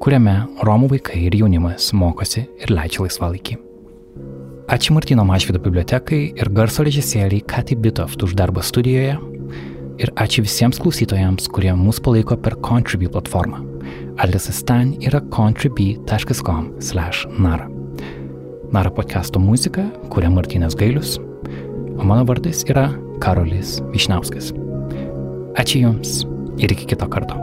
kuriame 0.04 0.38
Romų 0.64 0.94
vaikai 0.96 1.26
ir 1.28 1.38
jaunimas 1.42 1.92
mokosi 1.94 2.46
ir 2.62 2.72
leidžia 2.72 3.08
laisvalaikį. 3.08 3.60
Ačiū 4.74 4.96
Martino 4.96 5.26
Mašvido 5.28 5.60
bibliotekai 5.60 6.24
ir 6.40 6.56
garso 6.56 6.88
režisieriai 6.88 7.44
Kati 7.44 7.76
Bitoft 7.76 8.24
už 8.24 8.38
darbą 8.40 8.64
studijoje 8.64 9.20
Ir 10.02 10.10
ačiū 10.18 10.42
visiems 10.42 10.80
klausytojams, 10.82 11.46
kurie 11.54 11.70
mus 11.78 12.00
palaiko 12.02 12.34
per 12.42 12.58
Contribui 12.66 13.12
platformą. 13.14 13.62
Adresas 14.18 14.64
ten 14.66 14.98
yra 15.02 15.22
contribui.com/nara. 15.30 17.70
Nara 18.74 18.90
podcast'o 18.90 19.40
muzika 19.40 19.84
kuria 20.10 20.30
Martynas 20.30 20.76
Gailius, 20.76 21.20
o 21.98 22.04
mano 22.04 22.26
vardas 22.26 22.64
yra 22.66 22.90
Karolis 23.20 23.82
Višnauskas. 23.94 24.54
Ačiū 25.54 25.84
Jums 25.84 26.24
ir 26.58 26.72
iki 26.74 26.88
kito 26.90 27.06
karto. 27.06 27.38